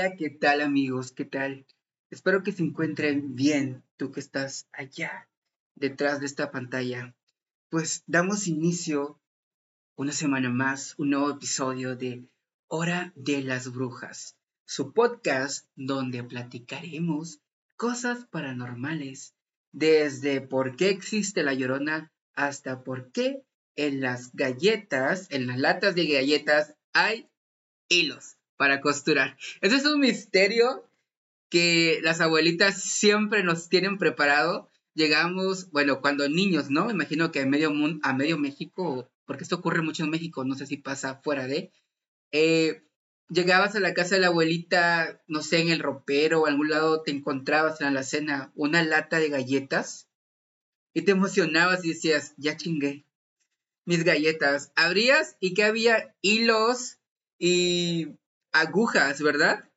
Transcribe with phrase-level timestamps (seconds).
[0.00, 1.12] Hola, ¿qué tal amigos?
[1.12, 1.66] ¿Qué tal?
[2.08, 5.28] Espero que se encuentren bien, tú que estás allá,
[5.74, 7.14] detrás de esta pantalla.
[7.68, 9.20] Pues damos inicio
[9.96, 12.26] una semana más, un nuevo episodio de
[12.66, 17.42] Hora de las Brujas, su podcast donde platicaremos
[17.76, 19.34] cosas paranormales,
[19.70, 23.42] desde por qué existe la llorona hasta por qué
[23.76, 27.28] en las galletas, en las latas de galletas, hay
[27.90, 29.38] hilos para costurar.
[29.62, 30.86] Ese es un misterio
[31.48, 34.70] que las abuelitas siempre nos tienen preparado.
[34.92, 36.90] Llegamos, bueno, cuando niños, ¿no?
[36.90, 40.56] Imagino que a medio, mundo, a medio México, porque esto ocurre mucho en México, no
[40.56, 41.72] sé si pasa fuera de.
[42.32, 42.82] Eh,
[43.30, 47.02] llegabas a la casa de la abuelita, no sé, en el ropero o algún lado
[47.02, 50.06] te encontrabas en la cena una lata de galletas
[50.92, 53.06] y te emocionabas y decías, ya chingué
[53.86, 54.70] mis galletas.
[54.76, 56.98] Abrías y que había hilos
[57.38, 58.19] y
[58.52, 59.68] agujas, ¿verdad?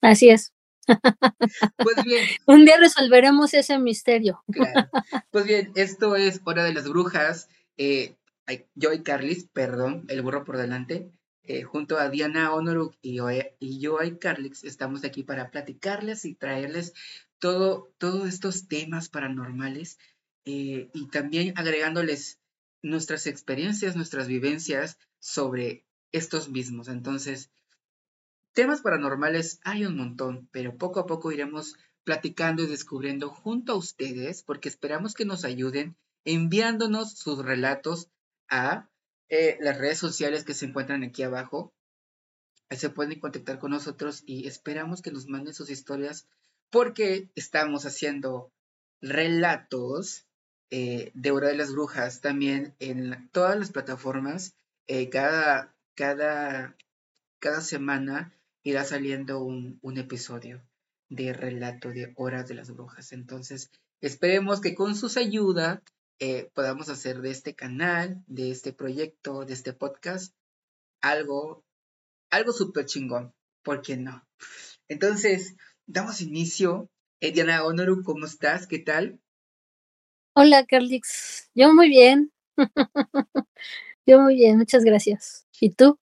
[0.00, 0.52] Así es.
[0.86, 2.26] Pues bien.
[2.46, 4.42] Un día resolveremos ese misterio.
[4.50, 4.88] Claro.
[5.30, 7.48] Pues bien, esto es Hora de las Brujas.
[7.76, 8.16] Eh,
[8.74, 11.10] yo y Carlis, perdón, el burro por delante,
[11.44, 16.24] eh, junto a Diana Honoruk y yo, y yo y Carlix, estamos aquí para platicarles
[16.24, 16.92] y traerles
[17.38, 19.98] todo, todos estos temas paranormales
[20.44, 22.40] eh, y también agregándoles
[22.82, 26.88] nuestras experiencias, nuestras vivencias sobre estos mismos.
[26.88, 27.50] Entonces,
[28.52, 33.76] temas paranormales hay un montón, pero poco a poco iremos platicando y descubriendo junto a
[33.76, 38.08] ustedes, porque esperamos que nos ayuden enviándonos sus relatos
[38.48, 38.88] a
[39.28, 41.72] eh, las redes sociales que se encuentran aquí abajo.
[42.68, 46.26] Ahí se pueden contactar con nosotros y esperamos que nos manden sus historias
[46.70, 48.52] porque estamos haciendo
[49.00, 50.26] relatos
[50.70, 54.54] eh, de Hora de las Brujas también en todas las plataformas.
[54.86, 56.76] Eh, cada, cada,
[57.38, 60.62] cada semana irá saliendo un, un episodio
[61.08, 63.12] de relato de Horas de las Brujas.
[63.12, 63.70] Entonces,
[64.00, 65.82] esperemos que con sus ayuda
[66.18, 70.34] eh, podamos hacer de este canal, de este proyecto, de este podcast,
[71.00, 71.64] algo,
[72.30, 73.34] algo súper chingón.
[73.62, 74.26] ¿Por qué no?
[74.88, 76.88] Entonces, damos inicio.
[77.20, 78.66] Diana Honoru, ¿cómo estás?
[78.66, 79.20] ¿Qué tal?
[80.34, 81.50] Hola, Carlix.
[81.54, 82.32] Yo muy bien.
[84.06, 85.46] Yo muy bien, muchas gracias.
[85.60, 85.98] ¿Y tú?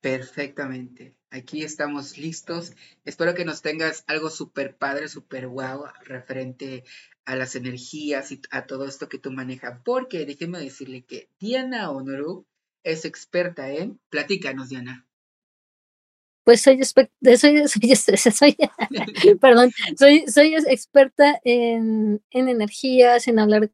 [0.00, 1.16] Perfectamente.
[1.30, 2.72] Aquí estamos listos.
[3.04, 6.84] Espero que nos tengas algo súper padre, súper guau, referente
[7.24, 9.80] a las energías y a todo esto que tú manejas.
[9.84, 12.46] Porque déjeme decirle que Diana Honoru
[12.84, 14.00] es experta en.
[14.08, 15.08] Platícanos, Diana
[16.48, 16.96] pues soy, soy,
[17.36, 18.56] soy,
[19.38, 23.70] perdón, soy, soy experta en, en, energías, en hablar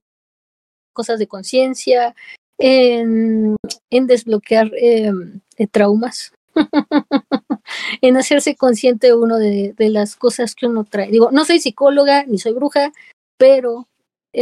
[0.93, 2.16] cosas de conciencia,
[2.59, 3.56] en,
[3.91, 5.12] desbloquear eh,
[5.70, 6.32] traumas,
[8.00, 11.10] en hacerse consciente uno de, de, las cosas que uno trae.
[11.10, 12.92] Digo, no soy psicóloga ni soy bruja,
[13.37, 13.88] pero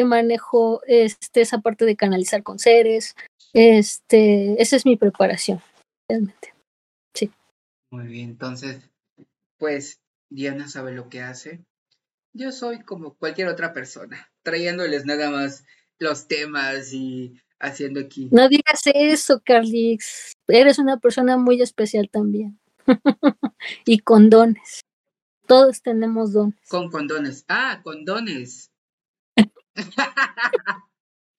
[0.04, 3.14] manejo este, esa parte de canalizar con seres.
[3.52, 5.60] Este, esa es mi preparación,
[6.08, 6.52] realmente.
[7.90, 8.88] Muy bien, entonces,
[9.58, 10.00] pues
[10.30, 11.62] Diana sabe lo que hace.
[12.32, 15.66] Yo soy como cualquier otra persona, trayéndoles nada más
[15.98, 18.28] los temas y haciendo aquí.
[18.30, 20.34] No digas eso, Carlix.
[20.48, 22.60] Eres una persona muy especial también.
[23.86, 24.82] y con dones.
[25.46, 26.58] Todos tenemos dones.
[26.68, 27.44] Con condones.
[27.48, 28.70] Ah, condones.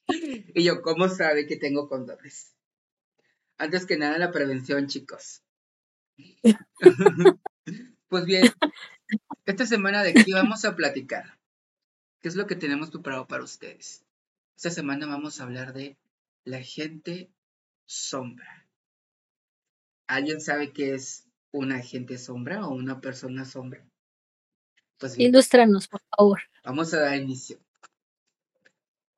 [0.07, 2.55] y yo, ¿cómo sabe que tengo condones?
[3.57, 5.43] Antes que nada, la prevención, chicos.
[8.07, 8.51] pues bien,
[9.45, 11.37] esta semana de qué vamos a platicar.
[12.21, 14.05] ¿Qué es lo que tenemos preparado para ustedes?
[14.55, 15.97] Esta semana vamos a hablar de
[16.45, 17.31] la gente
[17.85, 18.67] sombra.
[20.07, 23.85] ¿Alguien sabe qué es una agente sombra o una persona sombra?
[24.97, 26.41] Pues Ilústranos, por favor.
[26.63, 27.59] Vamos a dar inicio.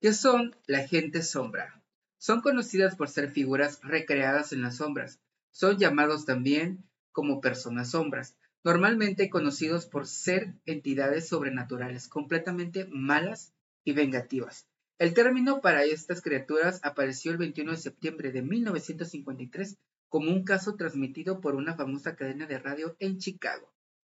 [0.02, 1.82] ¿Qué son la gente sombra?
[2.18, 5.20] Son conocidas por ser figuras recreadas en las sombras,
[5.52, 13.54] son llamados también como personas sombras, normalmente conocidos por ser entidades sobrenaturales, completamente malas
[13.84, 14.68] y vengativas.
[14.98, 19.78] El término para estas criaturas apareció el 21 de septiembre de 1953
[20.08, 23.74] como un caso transmitido por una famosa cadena de radio en Chicago.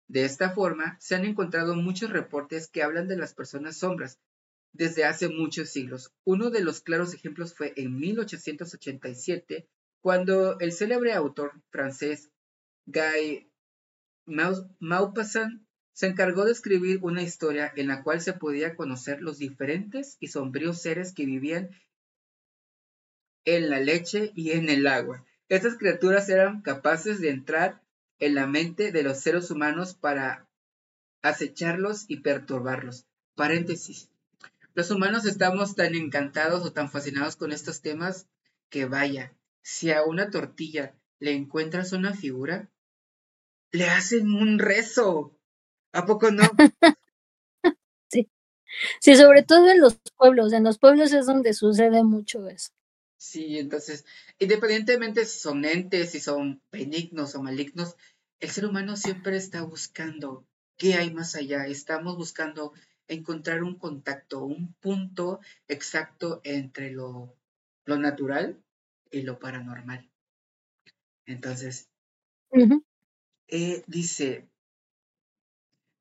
[0.07, 4.19] De esta forma, se han encontrado muchos reportes que hablan de las personas sombras
[4.71, 6.13] desde hace muchos siglos.
[6.23, 9.67] Uno de los claros ejemplos fue en 1887,
[10.01, 12.29] cuando el célebre autor francés
[12.85, 13.51] Guy
[14.27, 15.66] Maupassant
[15.97, 20.27] se encargó de escribir una historia en la cual se podía conocer los diferentes y
[20.27, 21.71] sombríos seres que vivían
[23.45, 25.25] en la leche y en el agua.
[25.49, 27.81] Estas criaturas eran capaces de entrar
[28.19, 30.47] en la mente de los seres humanos para
[31.23, 33.07] acecharlos y perturbarlos.
[33.33, 34.11] Paréntesis.
[34.75, 38.27] Los humanos estamos tan encantados o tan fascinados con estos temas
[38.69, 39.33] que vaya,
[39.63, 42.69] si a una tortilla le encuentras una figura,
[43.71, 45.33] le hacen un rezo.
[45.97, 46.43] ¿A poco no?
[48.11, 48.29] sí.
[49.01, 50.53] Sí, sobre todo en los pueblos.
[50.53, 52.69] En los pueblos es donde sucede mucho eso.
[53.17, 54.05] Sí, entonces,
[54.37, 57.95] independientemente si son entes, si son benignos o malignos,
[58.39, 60.45] el ser humano siempre está buscando
[60.77, 61.65] qué hay más allá.
[61.65, 62.73] Estamos buscando
[63.07, 67.35] encontrar un contacto, un punto exacto entre lo,
[67.85, 68.61] lo natural
[69.09, 70.07] y lo paranormal.
[71.25, 71.89] Entonces,
[73.47, 74.47] eh, dice,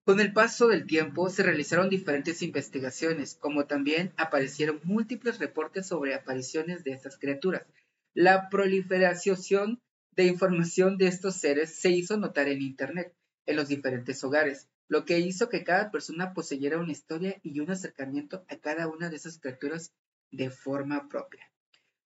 [0.06, 6.14] con el paso del tiempo se realizaron diferentes investigaciones, como también aparecieron múltiples reportes sobre
[6.14, 7.66] apariciones de estas criaturas.
[8.14, 9.80] La proliferación
[10.12, 13.16] de información de estos seres se hizo notar en Internet,
[13.46, 17.72] en los diferentes hogares, lo que hizo que cada persona poseyera una historia y un
[17.72, 19.92] acercamiento a cada una de esas criaturas
[20.30, 21.50] de forma propia.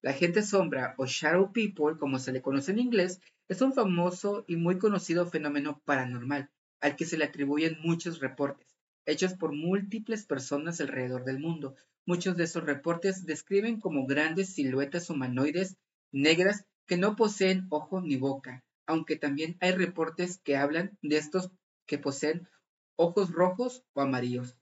[0.01, 4.47] La gente sombra o shadow people, como se le conoce en inglés, es un famoso
[4.49, 6.49] y muy conocido fenómeno paranormal,
[6.81, 11.77] al que se le atribuyen muchos reportes, hechos por múltiples personas alrededor del mundo.
[12.07, 15.77] Muchos de esos reportes describen como grandes siluetas humanoides
[16.13, 21.51] negras que no poseen ojo ni boca, aunque también hay reportes que hablan de estos
[21.87, 22.49] que poseen
[22.97, 24.57] ojos rojos o amarillos.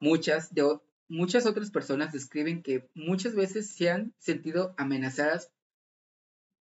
[0.00, 0.78] Muchas, de,
[1.08, 5.50] muchas otras personas describen que muchas veces se han sentido amenazadas,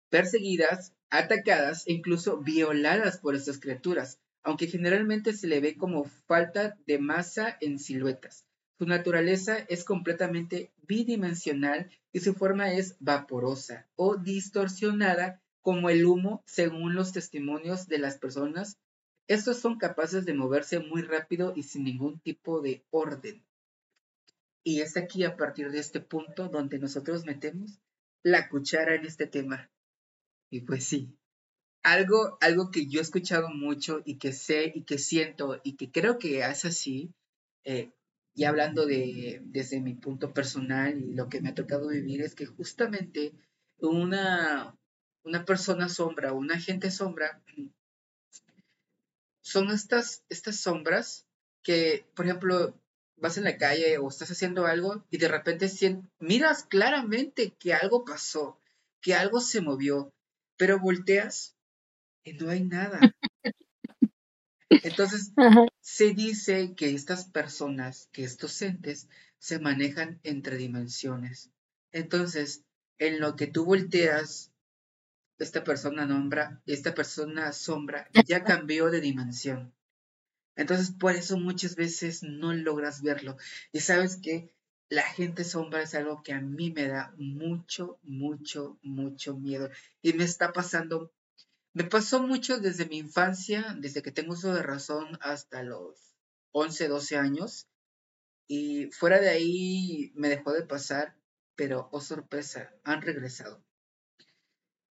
[0.10, 6.78] perseguidas, atacadas e incluso violadas por estas criaturas, aunque generalmente se le ve como falta
[6.88, 8.46] de masa en siluetas.
[8.78, 16.44] Su naturaleza es completamente bidimensional y su forma es vaporosa o distorsionada como el humo
[16.46, 18.78] según los testimonios de las personas
[19.28, 23.44] estos son capaces de moverse muy rápido y sin ningún tipo de orden.
[24.64, 27.80] Y es aquí a partir de este punto donde nosotros metemos
[28.24, 29.72] la cuchara en este tema.
[30.52, 31.18] Y pues sí,
[31.86, 35.92] algo, algo que yo he escuchado mucho y que sé y que siento y que
[35.92, 37.14] creo que es así,
[37.64, 37.92] eh,
[38.34, 42.34] y hablando de desde mi punto personal y lo que me ha tocado vivir, es
[42.34, 43.34] que justamente
[43.78, 44.76] una,
[45.24, 47.44] una persona sombra, una gente sombra,
[49.44, 51.28] son estas, estas sombras
[51.62, 52.82] que, por ejemplo,
[53.16, 55.70] vas en la calle o estás haciendo algo y de repente
[56.18, 58.60] miras claramente que algo pasó,
[59.02, 60.12] que algo se movió,
[60.58, 61.55] pero volteas
[62.26, 63.00] y no hay nada.
[64.70, 65.32] Entonces,
[65.80, 69.08] se dice que estas personas, que estos entes,
[69.40, 71.52] se manejan entre dimensiones.
[71.94, 72.66] Entonces,
[72.98, 74.52] en lo que tú volteas
[75.38, 79.74] esta persona nombra, esta persona sombra ya cambió de dimensión.
[80.56, 83.38] Entonces, por eso muchas veces no logras verlo.
[83.74, 84.54] Y sabes que
[84.90, 89.70] la gente sombra es algo que a mí me da mucho, mucho, mucho miedo.
[90.02, 91.12] Y me está pasando,
[91.76, 96.16] me pasó mucho desde mi infancia, desde que tengo uso de razón hasta los
[96.54, 97.68] 11, 12 años.
[98.48, 101.16] Y fuera de ahí me dejó de pasar,
[101.56, 103.64] pero oh sorpresa, han regresado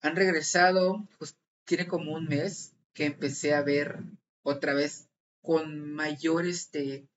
[0.05, 4.01] han regresado, pues tiene como un mes que empecé a ver
[4.43, 5.09] otra vez
[5.41, 7.09] con mayor, este,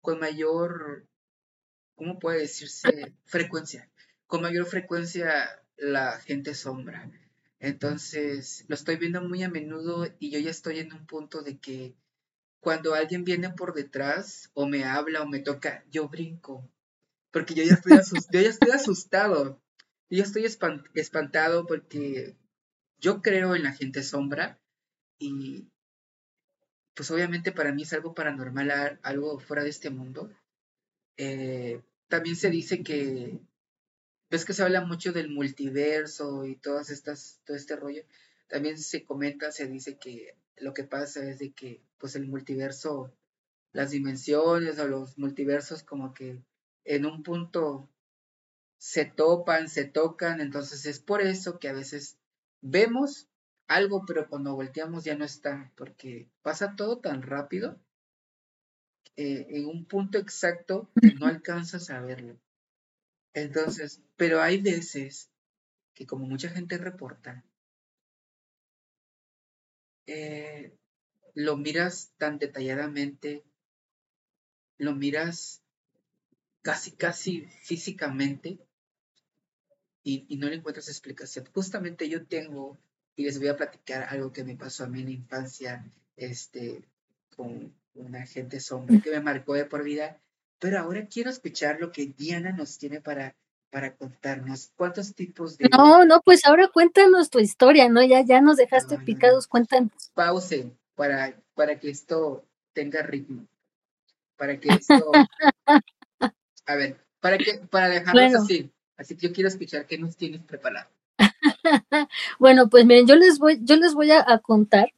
[0.00, 1.08] con mayor,
[1.96, 3.12] ¿cómo puede decirse?
[3.24, 3.90] Frecuencia.
[4.28, 7.10] Con mayor frecuencia la gente sombra.
[7.60, 11.58] Entonces, lo estoy viendo muy a menudo y yo ya estoy en un punto de
[11.58, 11.94] que
[12.60, 16.68] cuando alguien viene por detrás o me habla o me toca, yo brinco.
[17.30, 17.92] Porque yo ya estoy,
[18.32, 19.60] yo ya estoy asustado.
[20.10, 20.44] Yo estoy
[20.94, 22.36] espantado porque
[22.98, 24.58] yo creo en la gente sombra
[25.18, 25.68] y
[26.94, 30.30] pues obviamente para mí es algo paranormal, algo fuera de este mundo.
[31.16, 33.38] Eh, también se dice que,
[34.30, 38.02] ves que se habla mucho del multiverso y todas estas, todo este rollo.
[38.48, 43.12] También se comenta, se dice que lo que pasa es de que pues el multiverso,
[43.72, 46.42] las dimensiones o los multiversos como que
[46.84, 47.88] en un punto
[48.78, 52.16] se topan, se tocan, entonces es por eso que a veces
[52.60, 53.28] vemos
[53.66, 57.78] algo, pero cuando volteamos ya no está, porque pasa todo tan rápido
[59.16, 62.38] en un punto exacto no alcanzas a verlo.
[63.34, 65.30] Entonces, pero hay veces
[65.94, 67.44] que como mucha gente reporta,
[70.06, 70.76] eh,
[71.34, 73.44] lo miras tan detalladamente,
[74.78, 75.62] lo miras
[76.62, 78.58] casi, casi físicamente,
[80.02, 81.46] y, y no le encuentras explicación.
[81.52, 82.78] Justamente yo tengo,
[83.14, 85.84] y les voy a platicar algo que me pasó a mí en la infancia,
[86.16, 86.82] este,
[87.36, 90.20] con una agente sombra que me marcó de por vida.
[90.58, 93.36] Pero ahora quiero escuchar lo que Diana nos tiene para,
[93.70, 94.72] para contarnos.
[94.76, 95.68] ¿Cuántos tipos de...
[95.68, 98.02] No, no, pues ahora cuéntanos tu historia, ¿no?
[98.02, 99.92] Ya, ya nos dejaste No, no, picados, cuéntanos.
[100.14, 103.46] Pausen para, para que esto tenga ritmo.
[104.36, 105.12] Para que esto...
[106.66, 108.38] A ver, para que para dejarlos Bueno.
[108.42, 108.70] así.
[108.98, 110.88] Así que yo quiero escuchar qué nos tienes preparado.
[112.38, 114.92] Bueno, pues miren, yo les voy, yo les voy a, a contar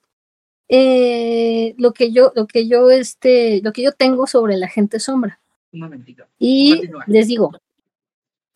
[0.69, 5.01] eh, lo que yo, lo que yo, este, lo que yo tengo sobre la gente
[5.01, 5.41] sombra.
[5.73, 6.25] Un momentito.
[6.39, 7.05] Y Continúa.
[7.07, 7.53] les digo,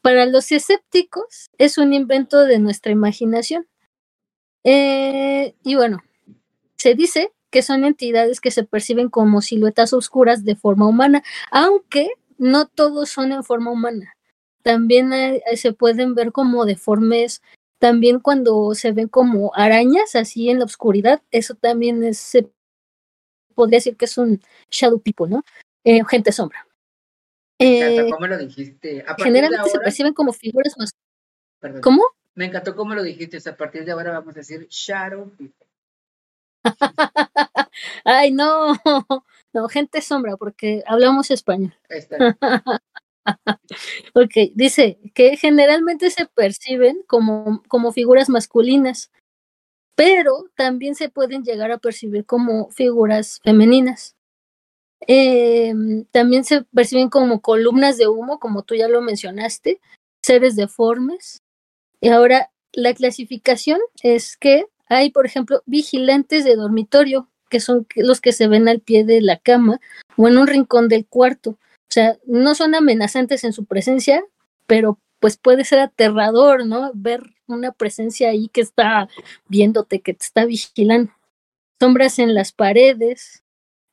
[0.02, 3.66] para los escépticos es un invento de nuestra imaginación.
[4.64, 6.02] Eh, y bueno,
[6.76, 12.10] se dice que son entidades que se perciben como siluetas oscuras de forma humana, aunque
[12.38, 14.16] no todos son en forma humana.
[14.62, 17.42] También hay- se pueden ver como deformes,
[17.78, 22.50] también cuando se ven como arañas así en la oscuridad, eso también es, se
[23.54, 24.40] podría decir que es un
[24.70, 25.44] shadow people, ¿no?
[25.84, 26.63] Eh, gente sombra.
[27.58, 29.04] Me encantó Eh, cómo lo dijiste.
[29.06, 30.92] A generalmente se perciben como figuras más.
[31.60, 32.02] perdón, ¿Cómo?
[32.34, 33.36] me encantó cómo lo dijiste.
[33.36, 35.66] O sea, a partir de ahora vamos a decir Shadow people.
[38.04, 38.74] Ay, no,
[39.52, 41.74] no, gente sombra, porque hablamos español.
[41.88, 42.36] Ahí está.
[44.14, 49.10] Ok, dice que generalmente se perciben como, como figuras masculinas,
[49.94, 54.14] pero también se pueden llegar a percibir como figuras femeninas.
[55.06, 59.80] Em, también se perciben como columnas de humo, como tú ya lo mencionaste,
[60.22, 61.42] seres deformes.
[62.00, 68.20] Y ahora, la clasificación es que hay, por ejemplo, vigilantes de dormitorio, que son los
[68.20, 69.80] que se ven al pie de la cama
[70.16, 71.50] o en un rincón del cuarto.
[71.50, 74.24] O sea, no son amenazantes en su presencia,
[74.66, 76.90] pero pues puede ser aterrador, ¿no?
[76.94, 79.08] Ver una presencia ahí que está
[79.48, 81.12] viéndote, que te está vigilando.
[81.80, 83.43] Sombras en las paredes,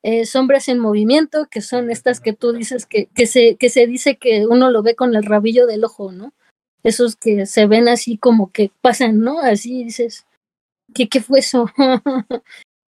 [0.02, 3.86] eh, sombras en movimiento, que son estas que tú dices que, que, se, que se
[3.86, 6.32] dice que uno lo ve con el rabillo del ojo, ¿no?
[6.82, 9.40] Esos que se ven así como que pasan, ¿no?
[9.40, 10.26] Así dices,
[10.94, 11.66] ¿qué, qué fue eso?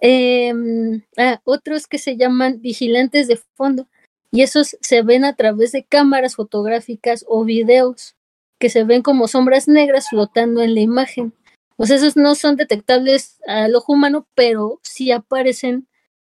[0.04, 3.87] Em, ah, otros que se llaman vigilantes de fondo,
[4.33, 8.16] y esos se ven a través de cámaras fotográficas o videos,
[8.59, 11.35] que se ven como sombras negras flotando en la imagen.
[11.78, 15.87] Sea, esos no son detectables al ojo humano, pero sí aparecen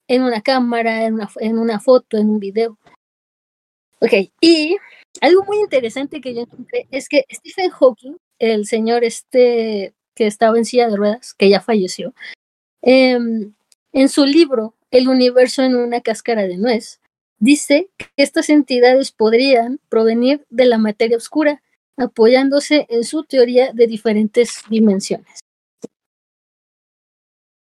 [0.08, 2.78] en una cámara, en una, en una foto, en un video.
[4.00, 4.76] Ok, y
[5.20, 10.58] algo muy interesante que yo encontré es que Stephen Hawking, el señor este que estaba
[10.58, 12.14] en silla de ruedas, que ya falleció,
[12.82, 13.54] em,
[13.92, 17.00] en su libro El universo en una cáscara de nuez,
[17.38, 21.62] dice que estas entidades podrían provenir de la materia oscura,
[21.96, 25.40] apoyándose en su teoría de diferentes dimensiones.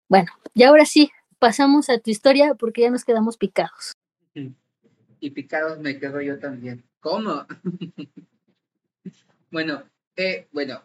[0.09, 1.11] Bueno, y ahora sí,
[1.45, 3.93] pasamos a tu historia porque ya nos quedamos picados.
[5.21, 6.83] Y picados me quedo yo también.
[7.01, 7.45] ¿Cómo?
[9.51, 9.83] bueno,
[10.17, 10.81] eh, bueno,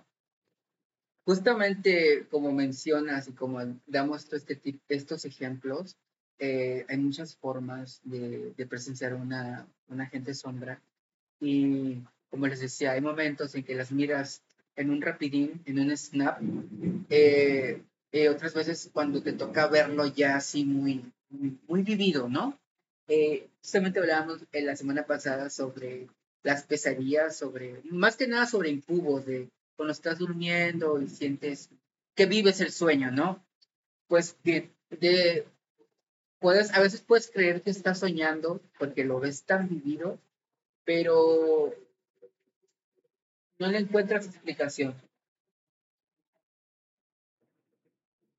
[1.23, 5.95] justamente como mencionas y como damos todo este estos ejemplos,
[6.39, 10.81] eh, hay muchas formas de, presenciar una, una agente sombra.
[11.39, 14.43] Y como les decía, hay momentos en que las miras
[14.75, 16.41] en un rapidín, en un snap,
[17.09, 22.59] eh, eh, otras veces cuando te toca verlo ya así muy, muy, vivido, ¿no?
[23.07, 26.07] Eh, justamente hablábamos en la semana pasada sobre
[26.43, 31.69] las pesadillas, sobre, más que nada sobre incubos, de cuando estás durmiendo y sientes
[32.15, 33.45] que vives el sueño, ¿no?
[34.07, 35.45] Pues que de,
[36.39, 40.19] puedes, a veces puedes creer que estás soñando porque lo ves tan vivido,
[40.83, 41.73] pero
[43.59, 44.95] no le encuentras explicación.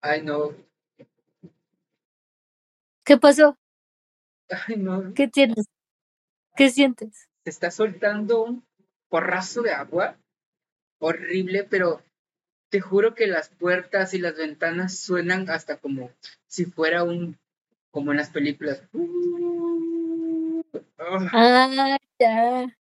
[0.02, 0.54] Ay, no,
[3.04, 3.56] ¿Qué pasó?
[4.48, 5.66] ay, no, ¿Qué tienes?
[6.56, 7.28] ¿Qué sientes?
[7.44, 8.64] se está soltando un
[9.08, 10.16] porrazo de agua
[11.00, 12.02] horrible, pero
[12.70, 16.10] te juro que las puertas y las ventanas suenan hasta como
[16.46, 17.38] si fuera un,
[17.90, 18.82] como en las películas.
[20.98, 22.76] Ah, Ah, ya.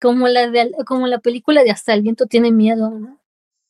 [0.00, 3.23] Como la de como la película de Hasta el viento tiene miedo, ¿no?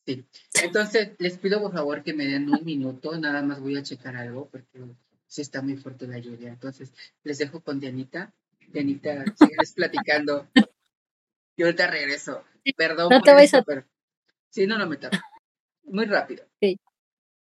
[0.05, 0.23] Sí.
[0.61, 4.15] Entonces, les pido por favor que me den un minuto, nada más voy a checar
[4.15, 4.79] algo porque
[5.27, 6.49] sí está muy fuerte la lluvia.
[6.49, 6.93] Entonces,
[7.23, 8.31] les dejo con Dianita.
[8.71, 10.47] Dianita, sigues platicando.
[11.57, 12.43] Y ahorita regreso.
[12.77, 13.83] Perdón No te eso, a- pero
[14.49, 15.17] sí, no, no me tardo.
[15.83, 16.45] Muy rápido.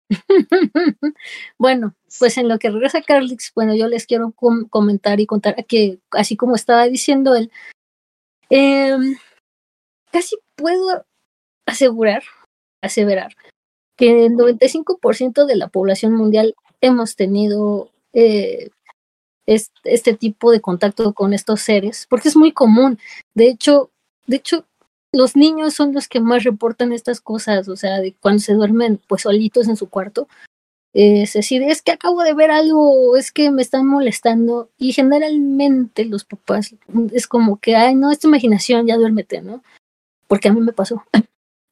[1.57, 5.65] bueno, pues en lo que regresa Carlix, bueno, yo les quiero com- comentar y contar
[5.65, 7.51] que, así como estaba diciendo él,
[8.49, 9.17] em,
[10.11, 11.05] casi puedo
[11.65, 12.23] asegurar,
[12.87, 13.35] aseverar,
[13.95, 18.69] que el 95% de la población mundial hemos tenido eh,
[19.45, 22.99] este, tipo de contacto con estos seres, porque es muy común.
[23.33, 23.89] De hecho,
[24.27, 24.65] de hecho,
[25.13, 28.99] los niños son los que más reportan estas cosas, o sea, de cuando se duermen
[29.07, 30.27] pues solitos en su cuarto.
[30.93, 34.69] Es decir, es que acabo de ver algo, es que me están molestando.
[34.77, 36.75] Y generalmente los papás
[37.13, 39.63] es como que, ay, no, es tu imaginación, ya duérmete, ¿no?
[40.27, 41.03] Porque a mí me pasó.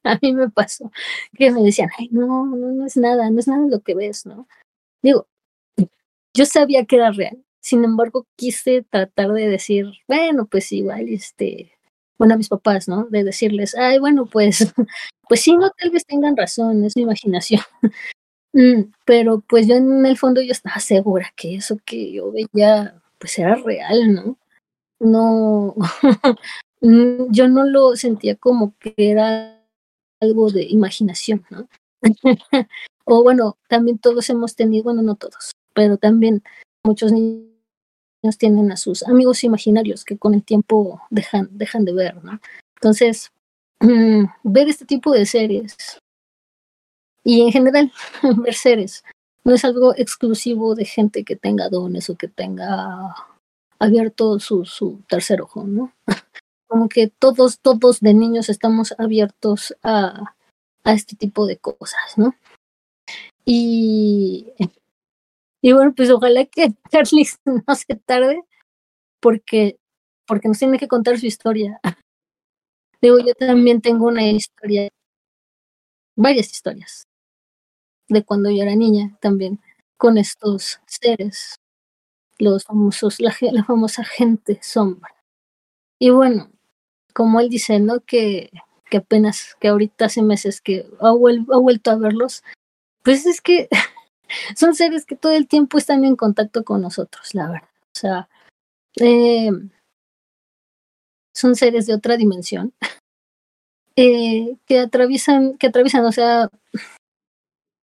[0.12, 0.90] a mí me pasó
[1.36, 4.26] que me decían, ay, no, no, no es nada, no es nada lo que ves,
[4.26, 4.46] ¿no?
[5.02, 5.28] Digo,
[6.34, 11.72] yo sabía que era real, sin embargo, quise tratar de decir, bueno, pues igual, este,
[12.18, 13.06] bueno, a mis papás, ¿no?
[13.10, 14.58] De decirles, ay, bueno, pues,
[15.28, 17.62] pues sí, no, tal vez tengan razón, es mi imaginación.
[18.52, 23.02] Mm, pero pues yo en el fondo yo estaba segura que eso que yo veía,
[23.18, 24.38] pues era real, ¿no?
[24.98, 25.74] No,
[26.80, 29.55] mm, yo no lo sentía como que era
[30.20, 31.68] algo de imaginación, ¿no?
[33.04, 36.42] o bueno, también todos hemos tenido, bueno, no todos, pero también
[36.84, 37.48] muchos niños
[38.38, 41.48] tienen a sus amigos imaginarios que con el tiempo dejan,
[41.84, 42.40] de ver, ¿no?
[42.76, 43.30] Entonces,
[43.80, 45.76] mm, ver este tipo de series
[47.24, 47.92] y en general
[48.42, 49.04] ver series
[49.44, 53.14] no es algo exclusivo de gente que tenga dones o que tenga
[53.78, 55.92] abierto su tercer ojo, ¿no?
[56.68, 60.34] Como que todos, todos de niños estamos abiertos a,
[60.84, 62.34] a este tipo de cosas, ¿no?
[63.44, 64.52] Y
[65.66, 68.40] y bueno, pues ojalá que Charlie no se tarde
[69.20, 69.78] porque,
[70.26, 71.80] porque nos tiene que contar su historia.
[73.02, 74.88] Digo, yo también tengo una historia,
[76.16, 77.06] varias historias,
[78.08, 79.60] de cuando yo era niña también,
[79.96, 81.56] con estos seres,
[82.38, 85.14] los famosos, la, la famosa gente sombra.
[85.98, 86.50] Y bueno,
[87.16, 88.00] como él dice, ¿no?
[88.00, 88.50] Que,
[88.90, 92.44] que apenas, que ahorita hace meses que ha, vuelto a verlos,
[93.02, 93.70] pues es que
[94.54, 97.68] son seres que todo el tiempo están en contacto con nosotros, la verdad.
[97.70, 98.28] O sea,
[99.00, 99.50] eh,
[101.34, 102.74] son seres de otra dimensión
[103.96, 106.50] eh, que atraviesan, que atraviesan, o sea,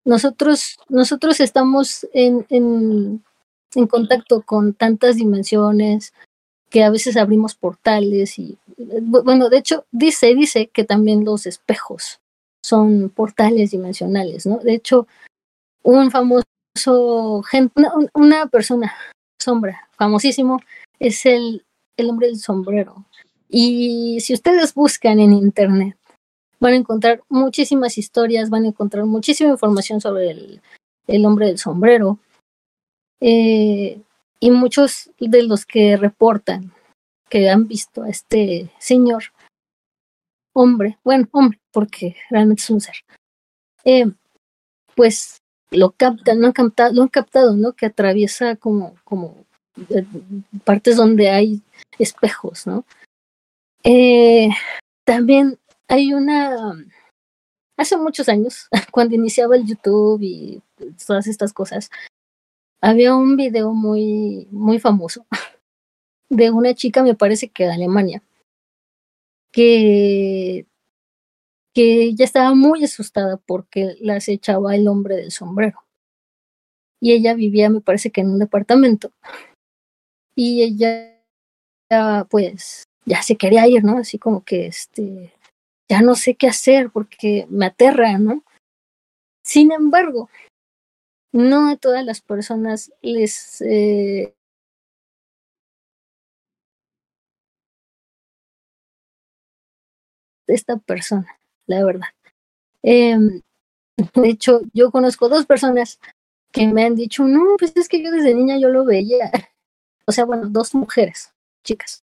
[0.05, 3.23] nosotros, nosotros estamos en, en,
[3.73, 6.13] en contacto con tantas dimensiones
[6.73, 12.19] que a veces abrimos portales y bueno, de hecho dice, dice que también los espejos
[12.63, 14.57] son portales dimensionales, ¿no?
[14.57, 15.07] De hecho,
[15.83, 17.43] un famoso,
[18.13, 18.93] una, persona,
[19.39, 20.59] sombra, famosísimo,
[20.99, 21.65] es el,
[21.97, 23.05] el hombre del sombrero.
[23.49, 25.97] Y si ustedes buscan en internet,
[26.59, 30.61] van a encontrar muchísimas historias, van a encontrar muchísima información sobre el,
[31.07, 32.17] el hombre del sombrero.
[33.19, 34.01] Eh,
[34.39, 36.73] y muchos de los que reportan
[37.33, 39.23] que han visto a este señor,
[40.53, 42.93] hombre, bueno, hombre, porque realmente es un ser,
[43.85, 44.05] eh,
[44.95, 45.39] pues
[45.71, 47.73] lo captan, lo han captado, lo han captado, ¿no?
[47.73, 49.47] Que atraviesa como, como
[49.89, 50.05] eh,
[50.63, 51.63] partes donde hay
[51.97, 52.85] espejos, ¿no?
[53.83, 54.49] Eh,
[55.03, 56.75] también hay una,
[57.77, 60.61] hace muchos años, cuando iniciaba el YouTube y
[61.07, 61.89] todas estas cosas,
[62.79, 65.25] había un video muy, muy famoso
[66.35, 68.23] de una chica, me parece que de Alemania,
[69.51, 70.67] que
[71.73, 75.83] que ya estaba muy asustada porque la acechaba el hombre del sombrero.
[77.01, 79.11] Y ella vivía, me parece que en un departamento.
[80.35, 81.19] Y ella,
[82.29, 83.97] pues, ya se quería ir, ¿no?
[83.97, 85.33] Así como que, este,
[85.89, 88.43] ya no sé qué hacer porque me aterra, ¿no?
[89.43, 90.29] Sin embargo,
[91.33, 93.61] no a todas las personas les...
[93.61, 94.33] Eh,
[100.47, 102.07] esta persona la verdad.
[102.81, 103.41] Em,
[104.15, 105.99] de hecho, yo conozco dos personas
[106.51, 109.31] que me han dicho, no, pues es que yo desde niña yo lo veía.
[110.05, 111.31] O sea, bueno, dos mujeres,
[111.63, 112.03] chicas.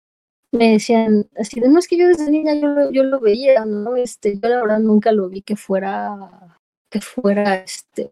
[0.53, 3.65] Me decían así de, no, es que yo desde niña yo lo, yo lo veía,
[3.65, 3.97] ¿no?
[3.97, 6.57] Este, yo la verdad nunca lo vi que fuera,
[6.89, 8.09] que fuera, este,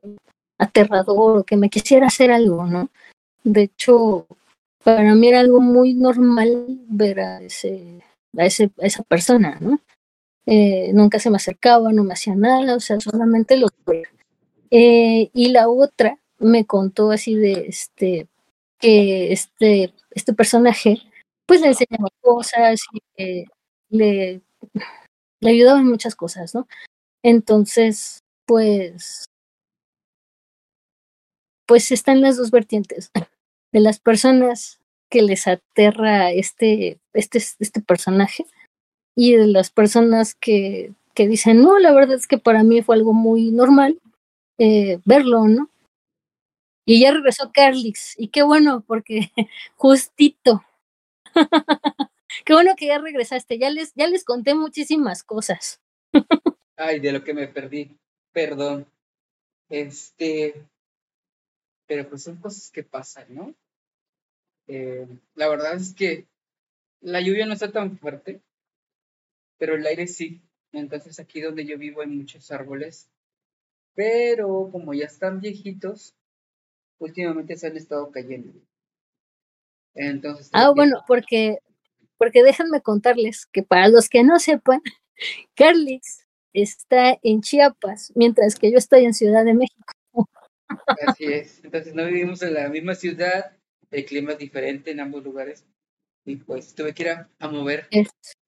[0.57, 2.89] aterrador o que me quisiera hacer algo, ¿no?
[3.45, 4.27] De hecho,
[4.83, 8.03] para mí era algo muy normal ver a ese,
[8.37, 9.79] a ese, a esa persona, ¿no?
[10.47, 13.67] Eh, nunca se me acercaba, no me hacía nada, o sea, solamente lo
[14.71, 18.27] eh, y la otra me contó así de este
[18.79, 20.99] que este, este personaje
[21.45, 23.45] pues le enseñaba cosas y
[23.89, 24.41] le,
[25.41, 26.67] le ayudaba en muchas cosas, ¿no?
[27.23, 29.25] Entonces, pues,
[31.65, 33.11] pues están las dos vertientes
[33.73, 34.79] de las personas
[35.09, 38.45] que les aterra este, este, este personaje
[39.17, 42.95] y de las personas que que dicen, no, la verdad es que para mí fue
[42.95, 43.99] algo muy normal
[44.59, 45.71] eh, verlo, ¿no?
[46.85, 49.31] Y ya regresó Carlix, y qué bueno, porque
[49.75, 50.63] justito.
[52.45, 55.81] qué bueno que ya regresaste, ya les, ya les conté muchísimas cosas.
[56.77, 57.97] Ay, de lo que me perdí,
[58.31, 58.85] perdón.
[59.69, 60.53] Este,
[61.87, 63.55] pero pues son cosas que pasan, ¿no?
[64.67, 66.27] Eh, la verdad es que
[67.01, 68.39] la lluvia no está tan fuerte,
[69.57, 70.41] pero el aire sí.
[70.71, 73.09] Entonces aquí donde yo vivo hay muchos árboles,
[73.95, 76.15] pero como ya están viejitos,
[76.99, 78.53] últimamente se han estado cayendo.
[79.95, 80.49] Entonces.
[80.53, 81.57] Ah, bueno, porque,
[82.17, 84.81] porque déjenme contarles que para los que no sepan,
[85.55, 89.93] Carlix está en Chiapas, mientras que yo estoy en Ciudad de México.
[91.07, 91.63] Así es.
[91.63, 93.57] Entonces no vivimos en la misma ciudad,
[93.91, 95.65] el clima es diferente en ambos lugares.
[96.25, 97.87] Y pues tuve que ir a, mover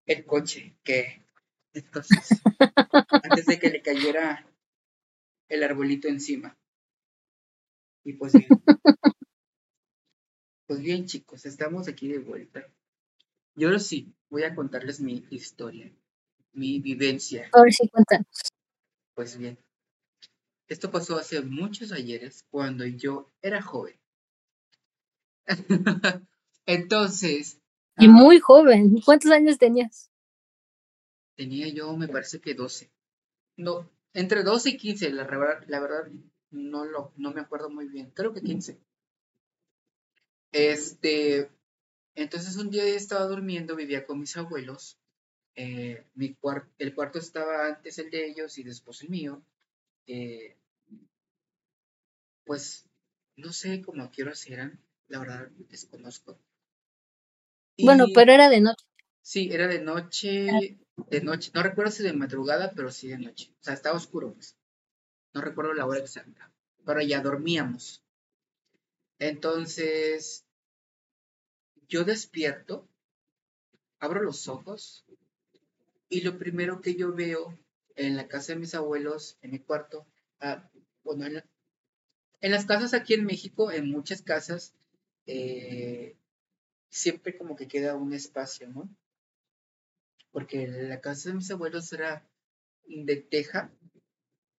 [0.10, 1.22] el coche, que
[1.74, 2.42] entonces,
[3.24, 4.46] antes de que le cayera
[5.48, 6.58] el arbolito encima.
[8.04, 8.48] Y pues bien.
[10.68, 12.64] Pues bien, chicos, estamos aquí de vuelta.
[13.56, 15.92] Yo ahora sí voy a contarles mi historia,
[16.54, 17.50] mi vivencia.
[17.54, 18.24] A ver si cuentan.
[19.16, 19.58] Pues bien,
[20.68, 24.00] esto pasó hace muchos ayeres cuando yo era joven.
[26.68, 27.60] Entonces.
[28.00, 29.02] Y ah, muy joven.
[29.04, 30.10] ¿Cuántos años tenías?
[31.36, 32.90] Tenía yo, me parece que 12.
[33.58, 35.24] No, entre 12 y 15, la,
[35.68, 36.08] la verdad
[36.52, 38.12] no, lo, no me acuerdo muy bien.
[38.12, 38.80] Creo que 15.
[40.52, 41.50] Este,
[42.16, 44.98] entonces un día estaba durmiendo, vivía con mis abuelos.
[45.56, 46.38] Eh, mi
[46.78, 49.44] el cuarto estaba antes el de ellos y después el mío.
[50.08, 50.56] Eh,
[52.46, 52.90] pues
[53.36, 56.40] no sé cómo quiero eran, la verdad desconozco.
[57.84, 58.86] Bueno, pero era de noche.
[59.22, 60.78] Sí, era de noche,
[61.10, 63.52] de noche, no recuerdo si de madrugada, pero sí de noche.
[63.60, 64.56] O sea, estaba oscuro, pues.
[65.34, 66.52] No recuerdo la hora exacta,
[66.86, 68.04] pero ya dormíamos.
[69.20, 70.46] Entonces,
[71.88, 72.88] yo despierto,
[74.00, 75.06] abro los ojos
[76.10, 77.58] y lo primero que yo veo
[77.96, 80.06] en la casa de mis abuelos, en mi cuarto,
[80.40, 80.70] ah,
[81.04, 81.44] bueno, en,
[82.42, 84.74] en las casas aquí en México, en muchas casas,
[85.26, 86.16] eh,
[86.90, 88.90] siempre como que queda un espacio, ¿no?
[90.32, 92.28] Porque la casa de mis abuelos era
[92.86, 93.72] de teja,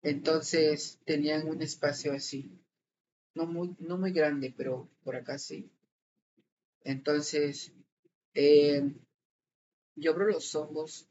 [0.02, 2.50] entonces tenían un espacio así,
[3.34, 5.70] no muy, no muy grande, pero por acá sí.
[6.82, 7.72] Entonces,
[8.34, 8.94] eh,
[9.96, 11.08] yo abro los ojos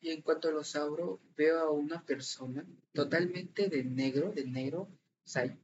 [0.00, 5.28] y en cuanto los abro, veo a una persona totalmente de negro, de negro, o
[5.28, 5.58] sea,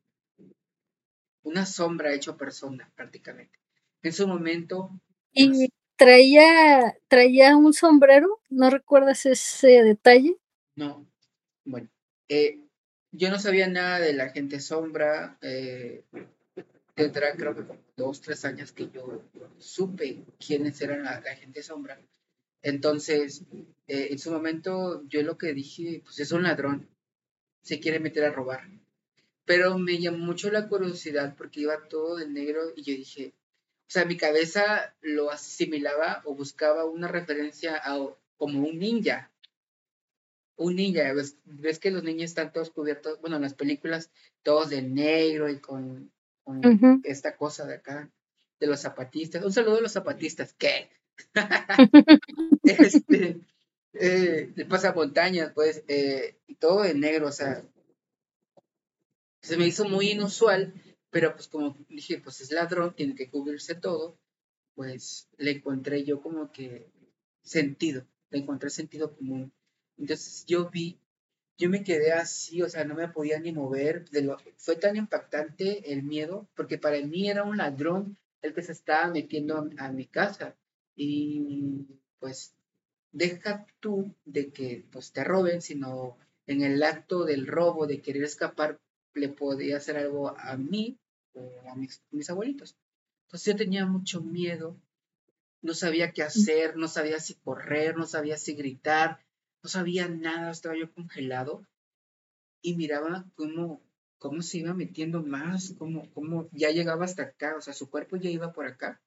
[1.43, 3.64] una sombra hecho persona prácticamente.
[4.05, 4.91] En su momento...
[5.33, 8.41] ¿Y traía, traía un sombrero?
[8.51, 10.37] ¿No recuerdas ese detalle?
[10.77, 11.07] No,
[11.65, 11.89] bueno,
[12.29, 12.61] eh,
[13.13, 15.39] yo no sabía nada de la gente sombra.
[15.41, 16.05] Eh,
[16.95, 17.65] tendrá creo que
[17.97, 19.23] dos, tres años que yo
[19.59, 21.99] supe quiénes eran la, gente sombra.
[22.63, 23.43] Entonces,
[23.87, 26.89] eh, en su momento yo lo que dije, pues es un ladrón,
[27.63, 28.69] se quiere meter a robar.
[29.47, 33.33] Pero me llamó mucho la curiosidad porque iba todo de negro y yo dije,
[33.87, 37.99] o sea, mi cabeza lo asimilaba o buscaba una referencia a
[38.37, 39.31] como un ninja.
[40.57, 41.13] Un ninja,
[41.45, 44.11] ves, que los niños están todos cubiertos, bueno, en las películas,
[44.43, 46.13] todos de negro y con,
[47.05, 48.11] esta cosa de acá,
[48.61, 49.45] de los zapatistas.
[49.45, 50.91] Un saludo a los zapatistas, ¿qué?
[52.63, 53.41] este,
[53.93, 57.65] eh, de pasamontañas, pues, eh, y todo de negro, o sea,
[59.43, 60.73] se me hizo muy inusual,
[61.15, 64.19] pero pues como dije, pues es ladrón, tiene que cubrirse todo,
[64.75, 66.91] pues le encontré yo como que
[67.41, 69.53] sentido, le encontré sentido común.
[69.97, 70.99] Entonces yo vi,
[71.57, 74.97] yo me quedé así, o sea, no me podía ni mover, de lo, fue tan
[74.97, 79.85] impactante el miedo, porque para mí era un ladrón el que se estaba metiendo a,
[79.87, 80.57] a mi casa.
[80.97, 81.87] Y
[82.19, 82.57] pues
[83.13, 88.25] deja tú de que pues te roben, sino en el acto del robo, de querer
[88.25, 88.81] escapar,
[89.15, 90.99] le podía hacer algo a mí
[91.35, 92.77] o a mis, abuelitos.
[93.27, 94.77] Entonces yo tenía mucho miedo,
[95.63, 99.21] no sabía qué hacer, no sabía si correr, no sabía si gritar,
[99.63, 101.67] no sabía nada, estaba yo congelado
[102.63, 103.81] y miraba cómo,
[104.19, 108.17] cómo se iba metiendo más, cómo, cómo ya llegaba hasta acá, o sea, su cuerpo
[108.17, 109.01] ya iba por acá.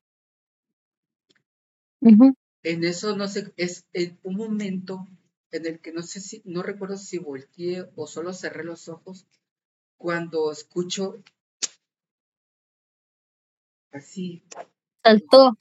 [2.63, 5.07] En eso, no sé, es en un momento
[5.51, 9.25] en el que no sé si, no recuerdo si volteé o solo cerré los ojos
[9.97, 11.23] cuando escucho
[13.97, 14.43] así.
[15.03, 15.57] Saltó.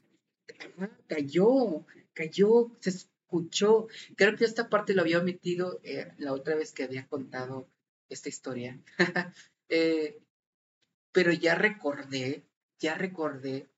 [1.09, 3.89] cayó, cayó, escuchó.
[4.17, 7.69] Creo que esta parte lo había omitido eh, la otra vez que había contado
[8.09, 8.81] esta historia.
[9.69, 10.23] Eh,
[11.11, 12.45] pero ya recordé,
[12.79, 13.69] ya recordé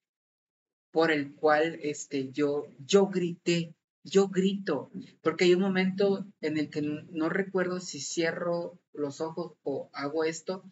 [0.90, 4.90] por el cual este, yo, yo grité, yo grito,
[5.22, 10.24] porque hay un momento en el que no recuerdo si cierro los ojos o hago
[10.24, 10.62] esto,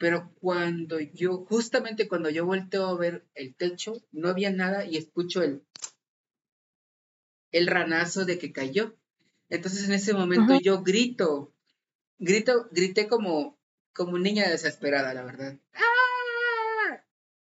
[0.00, 4.96] pero cuando yo, justamente cuando yo volteo a ver el techo, no había nada y
[4.96, 5.62] escucho el,
[7.52, 8.96] el ranazo de que cayó.
[9.50, 11.52] Entonces en ese momento yo grito,
[12.18, 13.58] grito, grité como,
[13.92, 15.58] como niña desesperada, la verdad.
[15.74, 17.04] ¡Ah!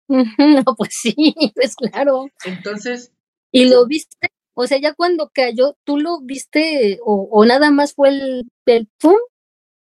[0.09, 1.15] No, pues sí,
[1.55, 2.27] pues claro.
[2.45, 3.13] Entonces.
[3.51, 4.31] ¿Y lo viste?
[4.53, 8.91] O sea, ya cuando cayó, ¿tú lo viste o, o nada más fue el, el
[9.01, 9.17] pum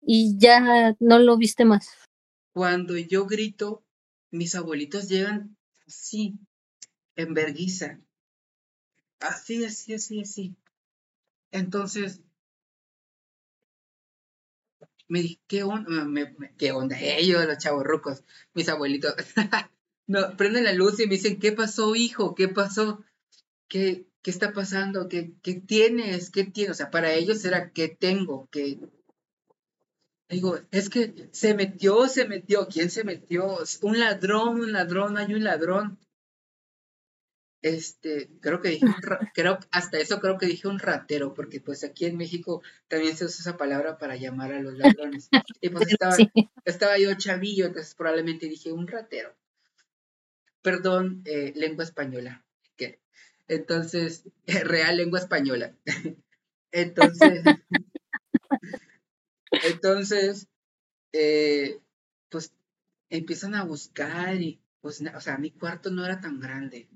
[0.02, 1.99] y ya no lo viste más?
[2.60, 3.86] Cuando yo grito,
[4.32, 5.56] mis abuelitos llegan
[5.88, 6.38] así,
[7.16, 8.02] en verguiza.
[9.22, 10.56] Así, así, así, así.
[11.52, 12.20] Entonces,
[15.08, 16.06] me dije, ¿qué onda?
[16.58, 17.00] ¿Qué onda?
[17.00, 19.14] Ellos, los chavos rucos, mis abuelitos.
[20.08, 22.36] no, prenden la luz y me dicen, ¿qué pasó, hijo?
[22.36, 23.06] ¿Qué pasó?
[23.70, 25.08] ¿Qué, qué está pasando?
[25.08, 26.30] ¿Qué, ¿Qué tienes?
[26.30, 26.72] ¿Qué tienes?
[26.72, 28.50] O sea, para ellos era, ¿qué tengo?
[28.52, 28.82] ¿Qué,
[30.30, 32.68] Digo, es que se metió, se metió.
[32.68, 33.58] ¿Quién se metió?
[33.82, 35.98] Un ladrón, un ladrón, hay un ladrón.
[37.62, 38.94] Este, creo que dije, un
[39.34, 43.26] creo, hasta eso creo que dije un ratero, porque pues aquí en México también se
[43.26, 45.30] usa esa palabra para llamar a los ladrones.
[45.60, 46.16] Y pues estaba,
[46.64, 49.36] estaba yo chavillo, entonces probablemente dije un ratero.
[50.62, 52.46] Perdón, eh, lengua española.
[53.50, 54.24] Entonces,
[54.64, 55.76] real lengua española.
[56.72, 57.44] Entonces,
[59.66, 60.48] entonces,
[61.14, 61.80] eh,
[62.30, 62.54] pues
[63.10, 66.88] empiezan a buscar y, pues, o sea, mi cuarto no era tan grande.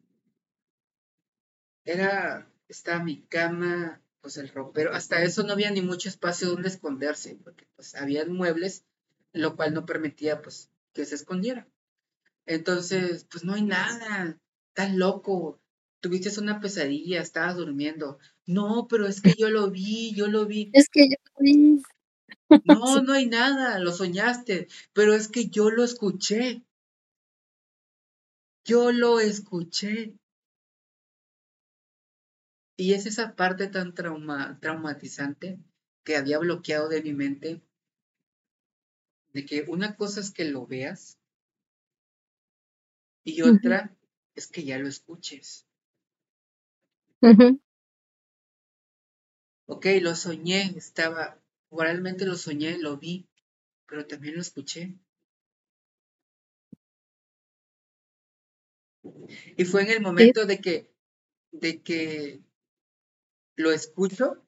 [1.86, 6.70] Era, estaba mi cama, pues el ropero, hasta eso no había ni mucho espacio donde
[6.70, 8.86] esconderse, porque pues había muebles,
[9.34, 11.68] lo cual no permitía pues que se escondiera.
[12.46, 14.38] Entonces, pues no hay nada,
[14.70, 15.60] estás loco,
[16.00, 18.18] tuviste una pesadilla, estabas durmiendo.
[18.46, 20.70] No, pero es que yo lo vi, yo lo vi.
[20.74, 21.82] Es que yo vi.
[22.66, 26.64] No, no hay nada, lo soñaste, pero es que yo lo escuché.
[28.66, 30.14] Yo lo escuché.
[32.78, 35.60] Y es esa parte tan trauma, traumatizante
[36.04, 37.62] que había bloqueado de mi mente,
[39.34, 41.18] de que una cosa es que lo veas
[43.24, 43.96] y otra
[44.36, 45.66] es que ya lo escuches.
[49.66, 51.43] Ok, lo soñé, estaba
[51.78, 53.28] Realmente lo soñé, lo vi,
[53.88, 54.96] pero también lo escuché.
[59.58, 60.90] Y fue en el momento de que,
[61.52, 62.42] de que
[63.56, 64.44] lo escucho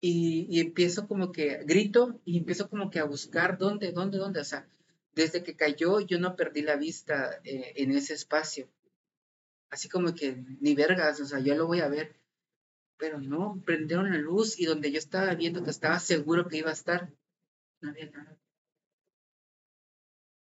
[0.00, 4.40] y, empiezo como que grito y empiezo como que a buscar dónde, dónde, dónde.
[4.40, 4.66] O sea,
[5.14, 8.68] desde que cayó yo no perdí la vista eh, en ese espacio.
[9.68, 12.19] Así como que ni vergas, o sea, yo lo voy a ver
[13.00, 16.68] pero no, prendieron la luz y donde yo estaba viendo que estaba seguro que iba
[16.68, 17.10] a estar,
[17.80, 18.38] no había nada.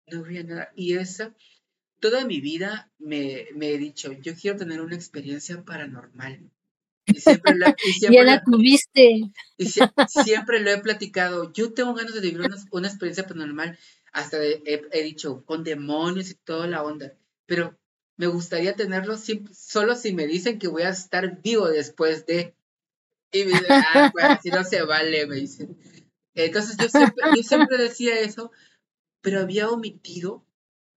[0.07, 0.73] No había nada.
[0.75, 1.37] Y esa,
[2.01, 6.51] toda mi vida me, me he dicho, yo quiero tener una experiencia paranormal.
[7.05, 9.21] Y siempre, la, ya la tuviste.
[9.59, 11.53] Y siempre lo he platicado.
[11.53, 13.79] Yo tengo ganas de vivir una, experiencia paranormal.
[14.13, 17.13] Hasta he, he, dicho, con demonios y toda la onda.
[17.45, 17.79] Pero
[18.18, 22.54] me gustaría tenerlo solo si me dicen que voy a estar vivo después de...
[23.31, 25.78] Y me ah, no se vale, me dicen.
[26.35, 28.50] Entonces yo siempre, siempre decía eso,
[29.20, 30.44] pero había omitido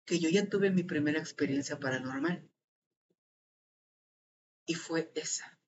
[0.05, 2.47] que yo ya tuve mi primera experiencia paranormal.
[4.65, 5.60] Y fue esa.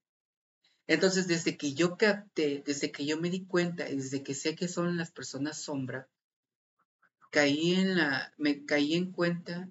[0.88, 4.56] Entonces, desde que yo capté, desde que yo me di cuenta y desde que sé
[4.56, 6.08] que son las personas sombra,
[7.30, 9.70] caí en la, me caí en cuenta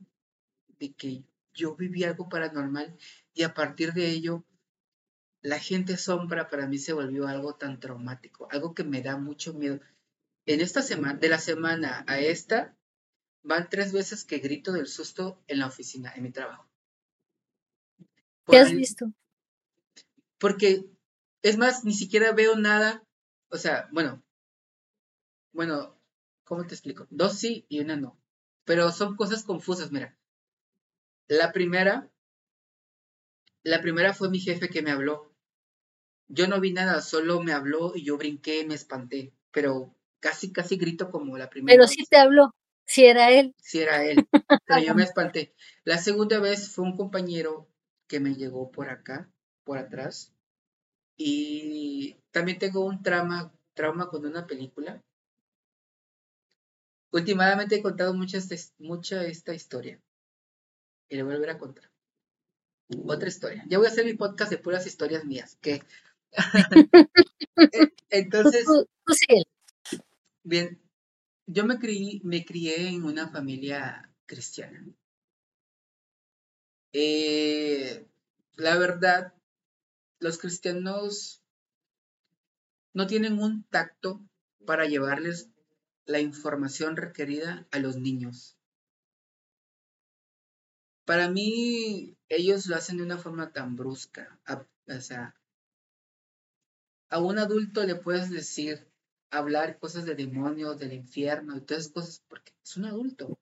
[0.79, 2.97] de que yo viví algo paranormal
[3.35, 4.45] y a partir de ello,
[5.43, 9.55] la gente sombra para mí se volvió algo tan traumático, algo que me da mucho
[9.55, 9.81] miedo.
[10.47, 12.77] En esta semana, de la semana a esta,
[13.43, 16.69] van tres veces que grito del susto en la oficina, en mi trabajo.
[18.47, 19.13] ¿Qué has visto?
[20.39, 20.91] Porque,
[21.43, 23.05] es más, ni siquiera veo nada,
[23.49, 24.23] o sea, bueno,
[25.53, 25.97] bueno,
[26.45, 27.07] ¿cómo te explico?
[27.11, 28.19] Dos sí y una no.
[28.65, 30.17] Pero son cosas confusas, mira.
[31.31, 32.11] La primera,
[33.63, 35.33] la primera fue mi jefe que me habló.
[36.27, 40.77] Yo no vi nada, solo me habló y yo brinqué, me espanté, pero casi, casi
[40.77, 41.77] grito como la primera.
[41.77, 42.53] Pero sí te habló,
[42.85, 43.55] si era él.
[43.59, 44.27] Si era él,
[44.67, 45.55] pero yo me espanté.
[45.85, 47.69] La segunda vez fue un compañero
[48.09, 49.31] que me llegó por acá,
[49.63, 50.35] por atrás,
[51.17, 55.01] Y también tengo un trauma, trauma con una película.
[57.13, 58.39] Últimamente he contado mucha,
[58.79, 60.01] mucha esta historia.
[61.11, 61.91] Y le volver a contar.
[63.05, 63.65] Otra historia.
[63.69, 65.59] Ya voy a hacer mi podcast de puras historias mías.
[65.61, 65.83] Que
[68.11, 68.67] Entonces,
[70.43, 70.81] bien,
[71.47, 74.85] yo me, crié, me crié en una familia cristiana.
[76.93, 78.07] Eh,
[78.55, 79.35] la verdad,
[80.19, 81.43] los cristianos
[82.93, 84.21] no tienen un tacto
[84.67, 85.51] para llevarles
[86.07, 88.57] la información requerida a los niños.
[91.11, 94.39] Para mí, ellos lo hacen de una forma tan brusca.
[94.47, 95.35] o sea,
[97.09, 98.87] a un adulto le puedes decir,
[99.33, 103.41] hablar cosas de demonios, del infierno y todas esas cosas, porque es un adulto.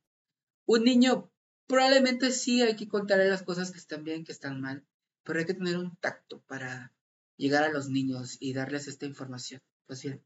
[0.65, 1.31] Un niño,
[1.67, 4.87] probablemente sí hay que contarle las cosas que están bien, que están mal,
[5.23, 6.95] pero hay que tener un tacto para
[7.37, 9.61] llegar a los niños y darles esta información.
[9.87, 10.25] Pues bien,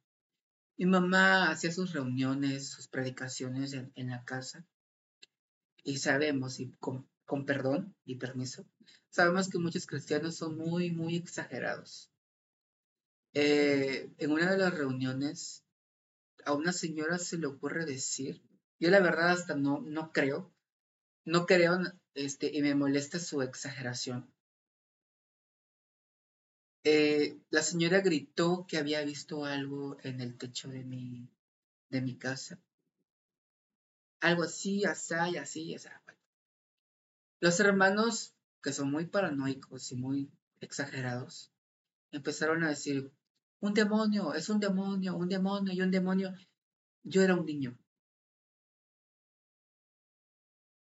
[0.76, 4.64] mi mamá hacía sus reuniones, sus predicaciones en, la casa
[5.82, 6.70] y sabemos, y
[7.32, 8.66] con perdón y permiso,
[9.08, 12.12] sabemos que muchos cristianos son muy, muy exagerados
[13.32, 15.64] eh, en una de las reuniones,
[16.44, 18.42] a una señora se le ocurre decir,
[18.78, 20.52] yo la verdad hasta no, no creo,
[21.24, 21.80] no creo,
[22.12, 24.30] este, y me molesta su exageración.
[26.84, 31.30] Eh, la señora gritó que había visto algo en el techo de mi,
[31.88, 32.60] de mi casa.
[34.20, 35.88] Algo así, así, así, así.
[37.42, 41.52] Los hermanos, que son muy paranoicos y muy exagerados,
[42.12, 43.10] empezaron a decir,
[43.58, 46.32] un demonio, es un demonio, un demonio y un demonio.
[47.02, 47.76] Yo era un niño.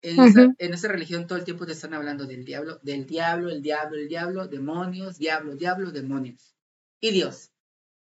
[0.01, 3.97] En, esa, religión todo el tiempo te están hablando del diablo, del diablo, el diablo,
[3.97, 6.53] el diablo, demonios, diablo, diablo, demonios.
[6.99, 7.51] Y Dios.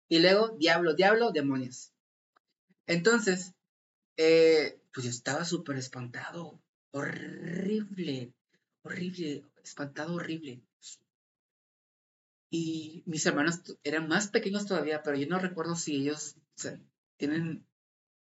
[0.09, 1.91] Y luego, diablo, diablo, demonios.
[2.85, 3.55] Entonces,
[4.15, 6.61] eh, pues yo estaba súper espantado.
[6.91, 8.33] Horrible,
[8.83, 10.61] horrible, espantado, horrible.
[12.49, 16.35] Y mis hermanos eran más pequeños todavía, pero yo no recuerdo si ellos
[17.17, 17.65] tienen,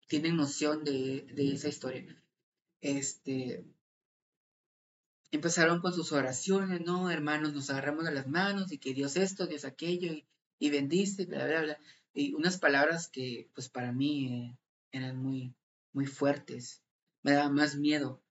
[0.09, 2.23] tienen noción de, esa historia.
[2.81, 3.65] Este,
[5.31, 7.11] empezaron con sus oraciones, ¿no?
[7.11, 10.27] Hermanos, nos agarramos de las manos y que Dios esto, Dios aquello, y,
[10.59, 11.79] y bendice, bla, bla, bla.
[12.15, 14.59] Y unas palabras que, pues para mí eh,
[14.93, 15.55] eran muy,
[15.93, 16.83] muy fuertes.
[17.23, 18.24] Me daba más miedo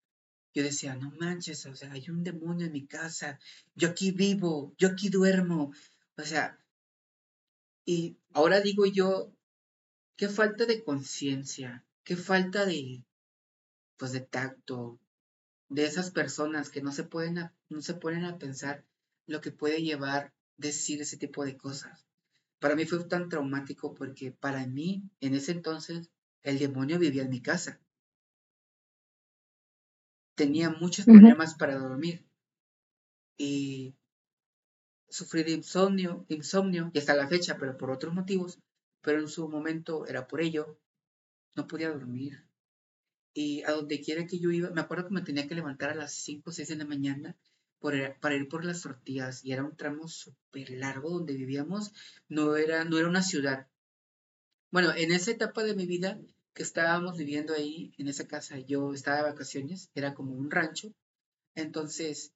[0.54, 3.40] yo decía, no manches, o sea, hay un demonio en mi casa,
[3.76, 5.74] yo aquí vivo, yo aquí duermo,
[6.16, 6.60] o sea,
[7.86, 9.34] y ahora digo yo,
[10.16, 13.04] qué falta de conciencia, qué falta de,
[13.98, 15.00] pues de tacto,
[15.70, 18.86] de esas personas que no se pueden, no se ponen a pensar
[19.26, 22.06] lo que puede llevar decir ese tipo de cosas.
[22.60, 26.10] Para mí fue tan traumático porque para mí, en ese entonces,
[26.44, 27.83] el demonio vivía en mi casa
[30.36, 32.26] tenía muchos problemas para dormir
[33.38, 33.96] y
[35.10, 38.60] sufrí de insomnio, insomnio, y hasta la fecha, pero por otros motivos,
[39.02, 40.80] pero en su momento era por ello,
[41.56, 42.44] no podía dormir.
[43.34, 45.96] Y a donde quiera que yo iba, me acuerdo que me tenía que levantar a
[45.96, 47.38] las 5 o 6 de la mañana
[47.80, 51.92] para ir por las tortillas y era un tramo súper largo donde vivíamos,
[52.30, 53.68] no era, no era una ciudad.
[54.72, 56.20] Bueno, en esa etapa de mi vida
[56.54, 60.94] que estábamos viviendo ahí en esa casa, yo estaba de vacaciones, era como un rancho,
[61.56, 62.34] entonces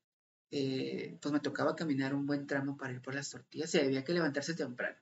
[0.52, 4.04] eh, pues me tocaba caminar un buen tramo para ir por las tortillas y había
[4.04, 4.98] que levantarse temprano.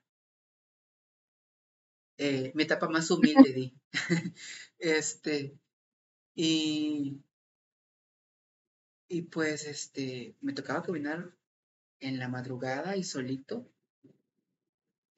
[2.18, 3.74] Eh, mi etapa más humilde, di.
[4.78, 5.58] este,
[6.34, 7.22] y,
[9.08, 11.34] y pues este, me tocaba caminar
[12.00, 13.68] en la madrugada y solito.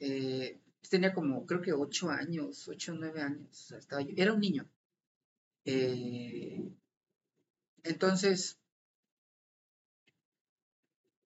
[0.00, 4.68] Eh, tenía como, creo que ocho años, ocho o nueve años, estaba era un niño.
[5.64, 6.72] Eh,
[7.82, 8.58] entonces,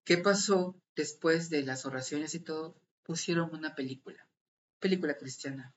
[0.03, 2.75] ¿qué pasó después de las oraciones y todo?
[3.03, 4.27] Pusieron una película,
[4.79, 5.73] película cristiana,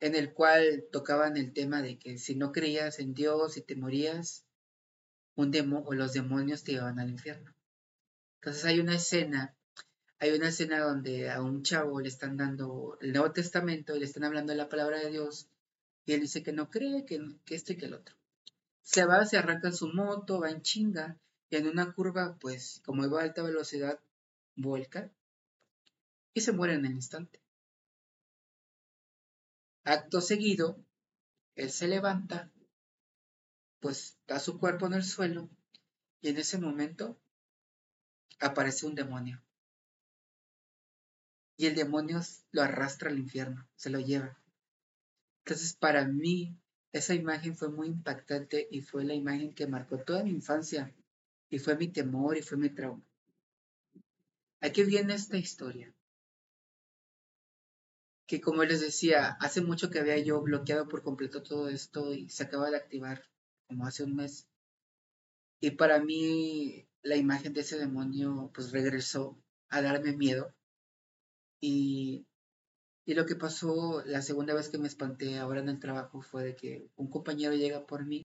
[0.00, 3.76] en el cual tocaban el tema de que si no creías en Dios y te
[3.76, 4.44] morías,
[5.34, 7.54] un demo o los demonios te iban al infierno.
[8.40, 9.57] Entonces hay una escena
[10.20, 14.04] hay una escena donde a un chavo le están dando el Nuevo Testamento y le
[14.04, 15.48] están hablando la palabra de Dios
[16.04, 18.16] y él dice que no cree, que, que esto y que el otro.
[18.82, 21.18] Se va, se arranca en su moto, va en chinga
[21.50, 24.00] y en una curva, pues como iba a alta velocidad,
[24.56, 25.12] vuelca
[26.34, 27.40] y se muere en el instante.
[29.84, 30.84] Acto seguido,
[31.54, 32.50] él se levanta,
[33.80, 35.48] pues da su cuerpo en el suelo
[36.20, 37.16] y en ese momento
[38.40, 39.42] aparece un demonio
[41.58, 42.20] y el demonio
[42.52, 44.38] lo arrastra al infierno, se lo lleva.
[45.44, 46.56] Entonces, para mí,
[46.92, 50.94] esa imagen fue muy impactante y fue la imagen que marcó toda mi infancia
[51.50, 53.02] y fue mi temor y fue mi trauma.
[54.60, 55.92] Aquí viene esta historia.
[58.26, 62.28] Que como les decía, hace mucho que había yo bloqueado por completo todo esto y
[62.28, 63.24] se acaba de activar
[63.66, 64.46] como hace un mes.
[65.60, 70.54] Y para mí la imagen de ese demonio pues regresó a darme miedo.
[71.60, 72.26] Y,
[73.04, 76.44] y lo que pasó la segunda vez que me espanté ahora en el trabajo fue
[76.44, 78.22] de que un compañero llega por mí.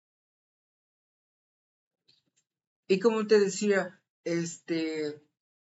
[2.89, 5.21] Y como te decía, este,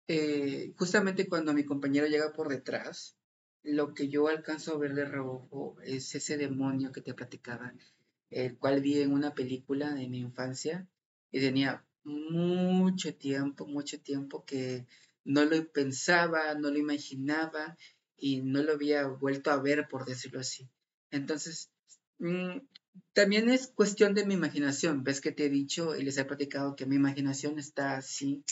[0.06, 3.16] eh, justamente cuando mi compañero llega por detrás,
[3.62, 7.74] lo que yo alcanzo a ver de rojo es ese demonio que te platicaba,
[8.30, 10.88] el cual vi en una película de mi infancia
[11.30, 14.86] y tenía mucho tiempo, mucho tiempo que
[15.28, 17.76] no lo pensaba, no lo imaginaba
[18.16, 20.70] y no lo había vuelto a ver, por decirlo así.
[21.10, 21.70] Entonces,
[22.18, 22.60] mm,
[23.12, 25.04] también es cuestión de mi imaginación.
[25.04, 28.42] Ves que te he dicho y les he platicado que mi imaginación está así,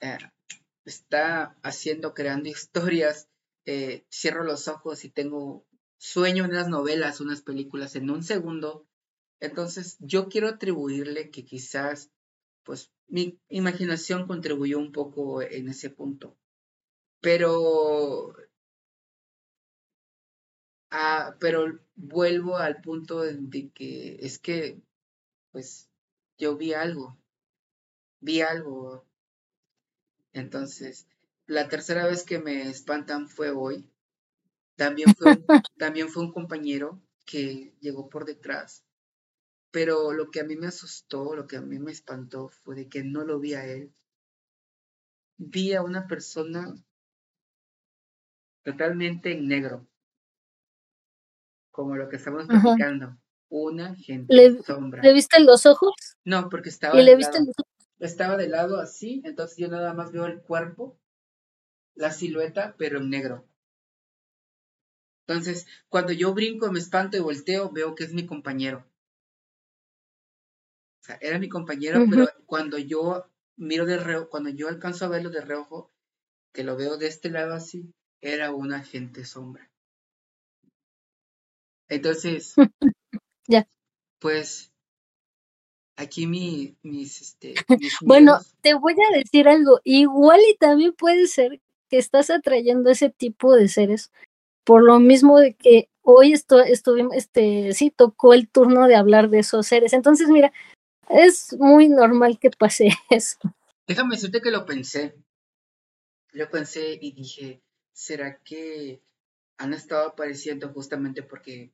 [0.00, 0.18] eh,
[0.84, 3.28] está haciendo, creando historias.
[3.64, 5.64] Eh, cierro los ojos y tengo
[5.96, 8.84] sueño unas novelas, unas películas en un segundo.
[9.38, 12.10] Entonces, yo quiero atribuirle que quizás
[12.70, 16.36] pues mi imaginación contribuyó un poco en ese punto.
[17.20, 18.32] Pero,
[20.92, 24.80] ah, pero vuelvo al punto de que es que,
[25.50, 25.90] pues,
[26.38, 27.18] yo vi algo,
[28.20, 29.04] vi algo.
[30.32, 31.08] Entonces,
[31.48, 33.84] la tercera vez que me espantan fue hoy.
[34.76, 35.26] También fue,
[35.76, 38.84] también fue un compañero que llegó por detrás
[39.70, 42.88] pero lo que a mí me asustó, lo que a mí me espantó fue de
[42.88, 43.92] que no lo vi a él.
[45.36, 46.74] Vi a una persona
[48.62, 49.86] totalmente en negro,
[51.70, 53.16] como lo que estamos platicando.
[53.48, 55.02] Una gente ¿Le, sombra.
[55.02, 55.92] ¿Le viste los ojos?
[56.24, 57.00] No, porque estaba.
[57.00, 57.88] ¿Y le viste los ojos?
[57.98, 60.98] Estaba de lado así, entonces yo nada más veo el cuerpo,
[61.94, 63.46] la silueta, pero en negro.
[65.26, 68.89] Entonces, cuando yo brinco, me espanto y volteo, veo que es mi compañero.
[71.00, 73.26] O sea, era mi compañero, pero cuando yo
[73.56, 75.90] miro de reojo, cuando yo alcanzo a verlo de reojo,
[76.52, 79.70] que lo veo de este lado así, era un agente sombra.
[81.88, 82.54] Entonces,
[83.48, 83.66] ya.
[84.18, 84.70] Pues
[85.96, 87.54] aquí mi, mis, este,
[88.02, 93.10] bueno, te voy a decir algo, igual y también puede ser que estás atrayendo ese
[93.10, 94.10] tipo de seres,
[94.64, 99.28] por lo mismo de que hoy esto, estuvimos, este, sí, tocó el turno de hablar
[99.28, 99.92] de esos seres.
[99.92, 100.52] Entonces, mira,
[101.10, 103.38] es muy normal que pase eso.
[103.86, 105.14] Déjame decirte que lo pensé.
[106.32, 109.02] Lo pensé y dije, ¿será que
[109.58, 111.72] han estado apareciendo justamente porque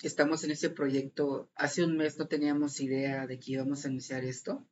[0.00, 1.50] estamos en ese proyecto?
[1.56, 4.64] Hace un mes no teníamos idea de que íbamos a iniciar esto,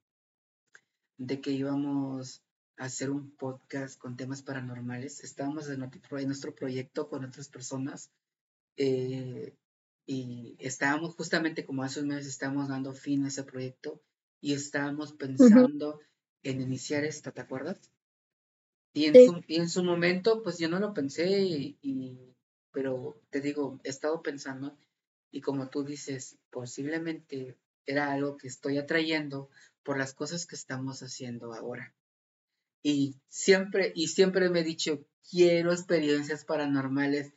[1.17, 2.45] de que íbamos
[2.77, 5.25] a hacer un podcast con temas paranormales.
[5.25, 5.81] Estábamos en
[6.27, 8.13] nuestro proyecto con otras personas
[8.77, 9.53] eh,
[10.13, 14.03] y estábamos justamente como hace un mes estábamos dando fin a ese proyecto
[14.41, 16.01] y estábamos pensando
[16.43, 17.79] en iniciar esto, ¿te acuerdas?
[18.93, 21.29] Y en, su, en su momento, pues yo no lo pensé,
[21.81, 22.35] y,
[22.73, 24.77] pero te digo, he estado pensando
[25.31, 27.57] y como tú dices, posiblemente
[27.87, 29.49] era algo que estoy atrayendo
[29.85, 31.95] por las cosas que estamos haciendo ahora.
[32.83, 37.33] Y siempre, y siempre me he dicho, quiero experiencias paranormales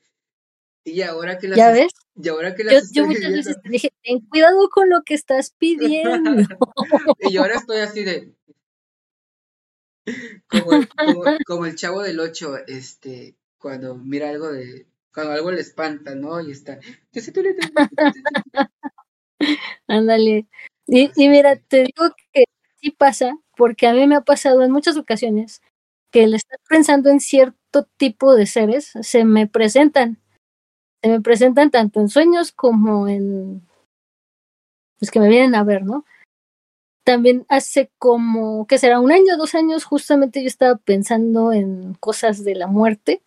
[0.84, 1.94] y ahora que las ¿Ya ves?
[2.16, 5.54] Y ahora que las yo, muchas veces te dije, ten cuidado con lo que estás
[5.58, 6.32] pidiendo.
[7.20, 8.34] y ahora estoy así de
[10.48, 10.90] como el,
[11.46, 16.42] como, el chavo del 8, este, cuando mira algo de, cuando algo le espanta, ¿no?
[16.42, 16.80] Y está.
[19.88, 20.48] Ándale.
[20.88, 22.46] Y, y mira, te digo que
[22.82, 25.62] sí pasa, porque a mí me ha pasado en muchas ocasiones
[26.12, 30.22] que el estar pensando en cierto tipo de seres se me presentan
[31.04, 33.62] se me presentan tanto en sueños como en,
[34.98, 36.06] pues que me vienen a ver, ¿no?
[37.04, 39.02] También hace como, ¿qué será?
[39.02, 43.22] Un año, dos años, justamente yo estaba pensando en cosas de la muerte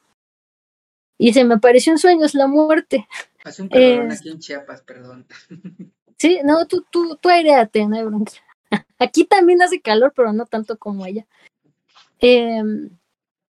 [1.18, 3.06] y se me apareció en sueños la muerte.
[3.44, 5.26] Hace un perdón aquí en Chiapas, perdón.
[6.18, 8.32] Sí, no, tú, tú, tú aireate, no hay bronca.
[8.98, 11.26] Aquí también hace calor, pero no tanto como allá.
[12.20, 12.62] Eh,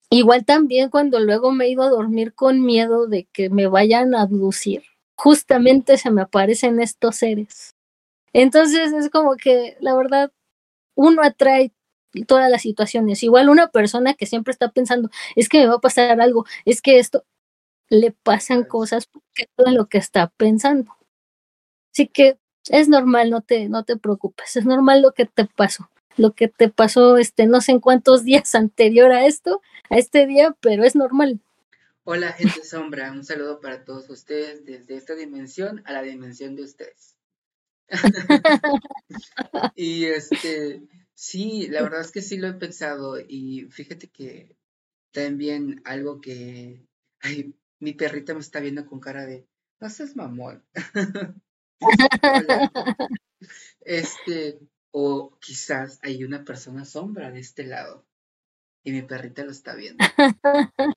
[0.09, 4.15] Igual también cuando luego me he ido a dormir con miedo de que me vayan
[4.15, 4.83] a abducir,
[5.15, 7.75] justamente se me aparecen estos seres.
[8.33, 10.31] Entonces es como que la verdad
[10.95, 11.73] uno atrae
[12.27, 13.23] todas las situaciones.
[13.23, 16.81] Igual una persona que siempre está pensando, es que me va a pasar algo, es
[16.81, 17.25] que esto,
[17.89, 20.95] le pasan cosas porque todo lo que está pensando.
[21.93, 22.37] Así que
[22.69, 26.47] es normal, no te, no te preocupes, es normal lo que te pasó, lo que
[26.47, 30.83] te pasó, este, no sé en cuántos días anterior a esto, a este día, pero
[30.83, 31.39] es normal.
[32.03, 36.63] Hola, gente sombra, un saludo para todos ustedes desde esta dimensión a la dimensión de
[36.63, 37.17] ustedes.
[39.75, 40.81] y este,
[41.13, 44.55] sí, la verdad es que sí lo he pensado y fíjate que
[45.11, 46.87] también algo que,
[47.19, 49.45] ay, mi perrita me está viendo con cara de,
[49.79, 50.63] no seas mamón.
[53.81, 54.59] este,
[54.91, 58.05] o quizás hay una persona sombra de este lado
[58.83, 60.03] y mi perrita lo está viendo.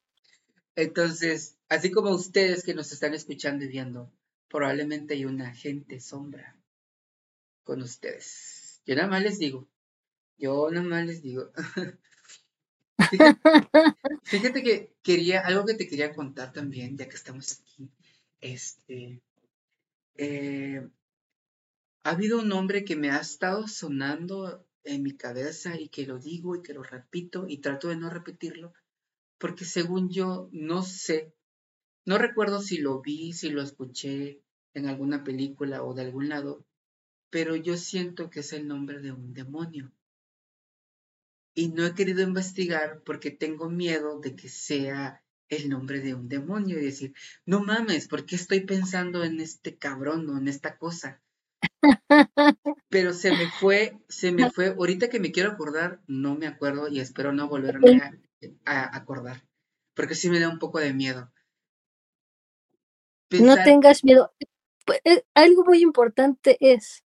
[0.77, 4.13] Entonces, así como ustedes que nos están escuchando y viendo,
[4.49, 6.57] probablemente hay una gente sombra
[7.65, 8.81] con ustedes.
[8.87, 9.69] Yo nada más les digo,
[10.39, 11.51] yo nada más les digo.
[14.25, 17.91] fíjate, que quería, algo que te quería contar también, ya que estamos aquí.
[18.41, 19.21] Este,
[20.17, 20.89] eh,
[22.03, 26.19] ha habido un nombre que me ha estado sonando en mi cabeza y que lo
[26.19, 28.73] digo y que lo repito y trato de no repetirlo,
[29.39, 31.35] porque según yo no sé,
[32.07, 34.43] no recuerdo si lo vi, si lo escuché
[34.73, 36.65] en alguna película o de algún lado,
[37.29, 39.93] pero yo siento que es el nombre de un demonio.
[41.55, 46.29] Y no he querido investigar porque tengo miedo de que sea el nombre de un
[46.29, 47.13] demonio y decir,
[47.45, 51.21] no mames, ¿por qué estoy pensando en este cabrón o en esta cosa?
[52.89, 56.89] Pero se me fue, se me fue, ahorita que me quiero acordar, no me acuerdo
[56.89, 58.01] y espero no volverme
[58.65, 59.45] a, a acordar,
[59.95, 61.31] porque sí me da un poco de miedo.
[63.31, 64.33] No tengas miedo.
[64.85, 67.05] Pues, eh, algo muy importante es,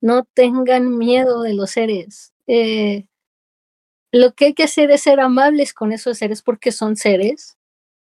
[0.00, 2.32] no tengan miedo de los seres.
[2.46, 3.06] Eh,
[4.12, 7.56] lo que hay que hacer es ser amables con esos seres porque son seres,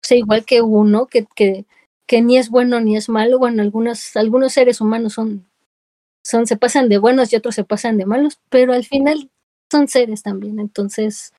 [0.02, 1.66] o sea, igual que uno, que, que,
[2.06, 3.38] que ni es bueno ni es malo.
[3.38, 5.48] Bueno, algunos, algunos seres humanos son,
[6.24, 9.30] son, se pasan de buenos y otros se pasan de malos, pero al final
[9.70, 10.58] son seres también.
[10.58, 11.32] Entonces,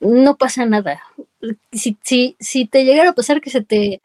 [0.00, 1.02] no pasa nada.
[1.72, 4.02] Si, si, si te llegara a pasar que se te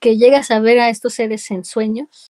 [0.00, 2.32] que llegas a ver a estos seres en sueños,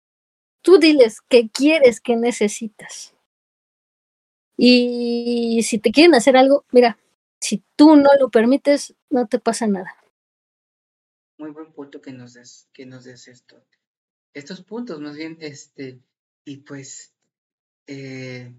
[0.62, 3.14] tú diles qué quieres, qué necesitas.
[4.56, 6.98] Y si te quieren hacer algo, mira,
[7.40, 9.96] si tú no lo permites, no te pasa nada.
[11.38, 13.62] Muy buen punto que nos des, que nos des esto.
[14.34, 16.00] Estos puntos, más bien, este,
[16.44, 17.14] y pues,
[17.86, 18.54] eh,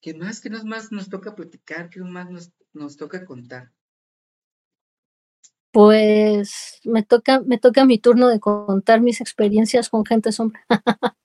[0.00, 1.90] ¿qué más, qué más nos toca platicar?
[1.90, 3.72] ¿Qué más nos, nos toca contar?
[5.72, 10.66] Pues me toca, me toca mi turno de contar mis experiencias con gente sombra.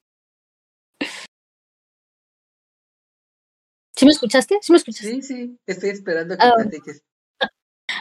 [3.95, 4.59] ¿Sí me escuchaste?
[4.61, 5.13] ¿Sí me escuchaste?
[5.13, 7.03] Sí, sí, estoy esperando que ah, platiques.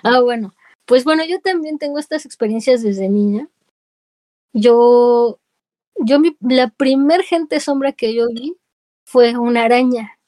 [0.02, 0.52] Ah, bueno.
[0.86, 3.48] Pues bueno, yo también tengo estas experiencias desde niña.
[4.52, 5.40] Yo,
[5.96, 8.56] yo la primer gente sombra que yo vi
[9.06, 10.18] fue una araña.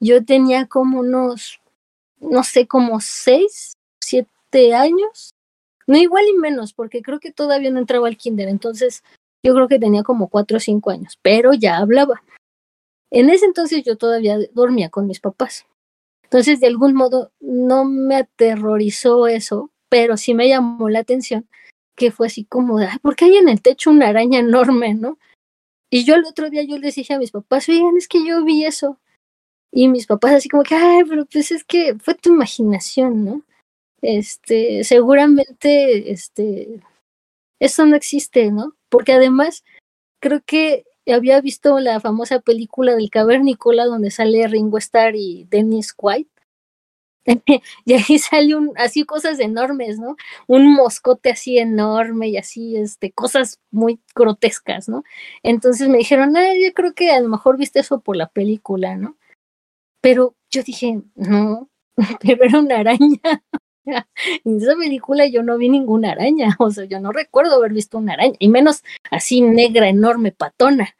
[0.00, 1.60] Yo tenía como unos,
[2.18, 5.34] no sé, como seis, siete años
[5.90, 9.02] no igual y menos, porque creo que todavía no entraba al kinder, entonces
[9.42, 12.22] yo creo que tenía como cuatro o cinco años, pero ya hablaba.
[13.10, 15.66] En ese entonces yo todavía dormía con mis papás.
[16.22, 21.48] Entonces, de algún modo, no me aterrorizó eso, pero sí me llamó la atención
[22.00, 25.18] que fue así como, de, ¿por qué hay en el techo una araña enorme, no?
[25.90, 28.42] Y yo el otro día yo les dije a mis papás, oigan, es que yo
[28.42, 28.98] vi eso.
[29.70, 33.42] Y mis papás así como que, ay, pero pues es que fue tu imaginación, ¿no?
[34.02, 36.80] este, seguramente, este,
[37.60, 38.74] eso no existe, ¿no?
[38.88, 39.64] Porque además,
[40.20, 45.94] creo que había visto la famosa película del cavernícola donde sale Ringo Starr y Dennis
[45.98, 46.30] White.
[47.84, 50.16] y ahí sale un, así cosas enormes, ¿no?
[50.46, 55.04] Un moscote así enorme y así, este, cosas muy grotescas, ¿no?
[55.42, 58.96] Entonces me dijeron, ah, yo creo que a lo mejor viste eso por la película,
[58.96, 59.16] ¿no?
[60.00, 61.68] Pero yo dije, no,
[62.22, 63.20] pero era una araña.
[64.44, 67.98] en esa película yo no vi ninguna araña, o sea, yo no recuerdo haber visto
[67.98, 70.94] una araña, y menos así negra, enorme, patona.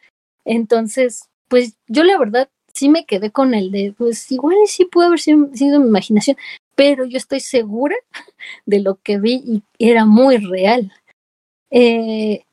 [0.44, 2.48] Entonces, pues yo la verdad
[2.80, 6.36] sí me quedé con el de, pues igual sí puede haber sido, mi imaginación,
[6.74, 7.94] pero yo estoy segura
[8.66, 10.90] de lo que vi y era muy real.
[11.70, 12.44] Eh,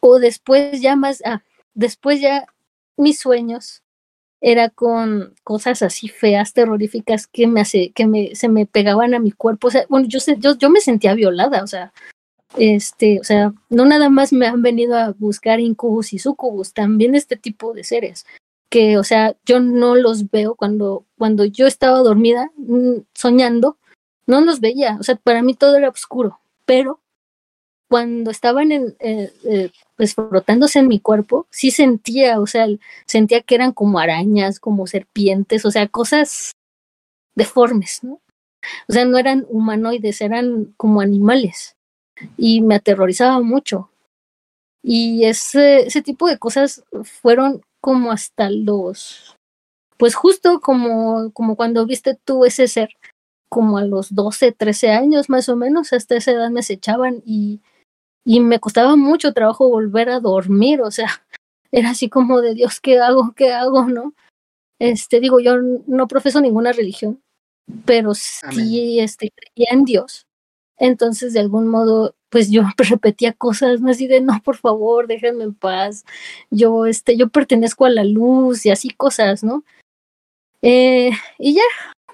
[0.00, 1.42] o después ya más, ah,
[1.74, 2.46] después ya
[2.98, 3.82] mis sueños
[4.42, 9.18] era con cosas así feas, terroríficas que me hace, que me, se me pegaban a
[9.20, 9.68] mi cuerpo.
[9.68, 11.94] O sea, bueno, yo, yo, yo me sentía violada, o sea,
[12.58, 17.14] este, o sea, no nada más me han venido a buscar incubus y sucubus, también
[17.14, 18.26] este tipo de seres.
[18.70, 23.78] Que, o sea, yo no los veo cuando, cuando yo estaba dormida, mm, soñando,
[24.26, 27.00] no los veía, o sea, para mí todo era oscuro, pero
[27.88, 32.66] cuando estaban en, eh, eh, pues frotándose en mi cuerpo, sí sentía, o sea,
[33.06, 36.52] sentía que eran como arañas, como serpientes, o sea, cosas
[37.36, 38.20] deformes, ¿no?
[38.88, 41.76] O sea, no eran humanoides, eran como animales.
[42.36, 43.90] Y me aterrorizaba mucho.
[44.82, 49.36] Y ese, ese tipo de cosas fueron como hasta los,
[49.96, 52.88] pues justo como, como cuando viste tú ese ser,
[53.48, 57.60] como a los 12, 13 años más o menos, hasta esa edad me acechaban y,
[58.24, 61.06] y me costaba mucho trabajo volver a dormir, o sea,
[61.70, 63.34] era así como de Dios, ¿qué hago?
[63.36, 63.84] ¿Qué hago?
[63.84, 64.12] ¿No?
[64.80, 65.56] Este, digo, yo
[65.86, 67.22] no profeso ninguna religión,
[67.84, 70.26] pero sí este, creía en Dios.
[70.76, 73.90] Entonces, de algún modo, pues yo repetía cosas ¿no?
[73.90, 76.04] así de, no, por favor, déjenme en paz.
[76.50, 79.64] Yo, este, yo pertenezco a la luz y así cosas, ¿no?
[80.62, 81.62] Eh, y ya,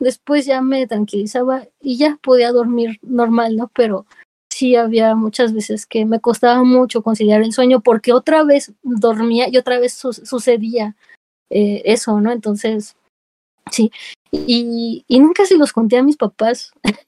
[0.00, 3.70] después ya me tranquilizaba y ya podía dormir normal, ¿no?
[3.74, 4.06] Pero
[4.52, 9.48] sí había muchas veces que me costaba mucho conciliar el sueño porque otra vez dormía
[9.48, 10.96] y otra vez sucedía
[11.50, 12.32] eh, eso, ¿no?
[12.32, 12.96] Entonces,
[13.70, 13.90] sí,
[14.30, 16.72] y, y nunca se los conté a mis papás,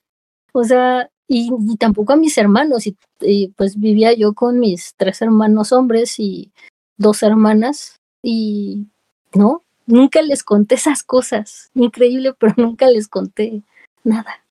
[0.52, 5.72] o sea, y, tampoco a mis hermanos, y, pues vivía yo con mis tres hermanos
[5.72, 6.52] hombres y
[6.96, 8.86] dos hermanas, y
[9.34, 13.62] no, nunca les conté esas cosas, increíble, pero nunca les conté
[14.02, 14.44] nada.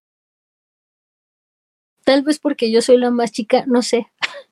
[2.04, 4.08] Tal vez porque yo soy la más chica, no sé,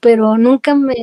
[0.00, 0.94] pero nunca me,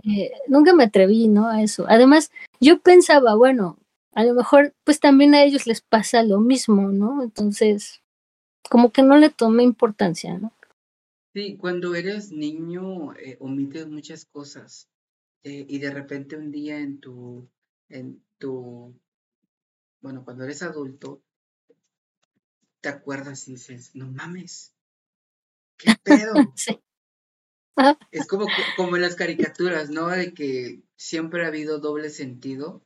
[0.47, 1.47] nunca me atreví, ¿no?
[1.47, 1.85] A eso.
[1.89, 3.77] Además, yo pensaba, bueno,
[4.13, 7.23] a lo mejor pues también a ellos les pasa lo mismo, ¿no?
[7.23, 8.01] Entonces,
[8.69, 10.51] como que no le tomé importancia, ¿no?
[11.33, 14.89] Sí, cuando eres niño eh, omites muchas cosas
[15.43, 17.49] eh, y de repente un día en tu,
[17.89, 18.93] en tu,
[20.01, 21.21] bueno, cuando eres adulto,
[22.81, 24.73] te acuerdas y dices, no mames,
[25.77, 26.33] ¿qué pedo?
[26.55, 26.79] sí.
[28.11, 30.09] Es como, como en las caricaturas, ¿no?
[30.09, 32.85] De que siempre ha habido doble sentido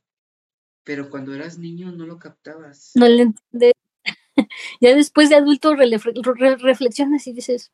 [0.86, 2.92] pero cuando eras niño no lo captabas.
[2.94, 3.72] No le entendés.
[4.80, 7.72] ya después de adulto reflexionas y dices,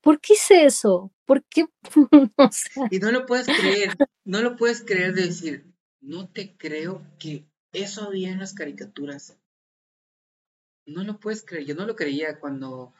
[0.00, 1.12] ¿por qué hice eso?
[1.24, 1.66] ¿Por qué?
[2.90, 5.66] Y no lo puedes creer, no lo puedes creer de decir,
[6.00, 9.36] no te creo que eso había en las caricaturas.
[10.86, 12.92] No lo puedes creer, yo no lo creía cuando,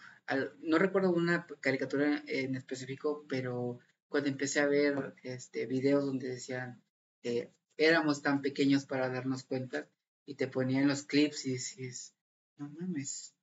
[0.61, 6.83] no recuerdo una caricatura en específico, pero cuando empecé a ver este, videos donde decían,
[7.23, 9.89] eh, éramos tan pequeños para darnos cuenta
[10.27, 12.15] y te ponían los clips y dices,
[12.59, 13.35] no mames,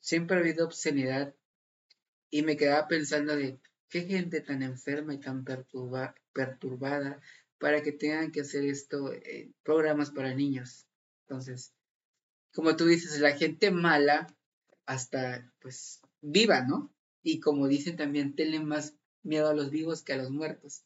[0.00, 1.34] siempre ha habido obscenidad
[2.34, 7.22] y me quedaba pensando de qué gente tan enferma y tan perturbada
[7.58, 10.88] para que tengan que hacer esto en programas para niños.
[11.28, 11.72] Entonces,
[12.52, 14.26] como tú dices, la gente mala
[14.84, 16.92] hasta pues viva, ¿no?
[17.22, 20.82] Y como dicen también, tienen más miedo a los vivos que a los muertos.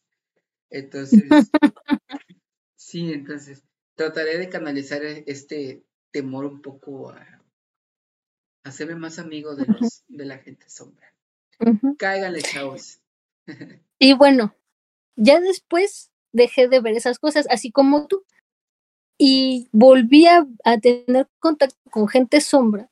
[0.69, 1.23] Entonces,
[2.75, 3.63] Sí, entonces
[3.95, 7.43] trataré de canalizar e, este temor un poco a
[8.63, 11.11] hacerme más amigo de los de la gente sombra.
[11.97, 12.99] Cáiganle, chavos.
[13.99, 14.55] y bueno,
[15.15, 18.23] ya después dejé de ver esas cosas, así como tú.
[19.17, 20.47] Y volví a,
[20.81, 22.89] tener contacto con gente sombra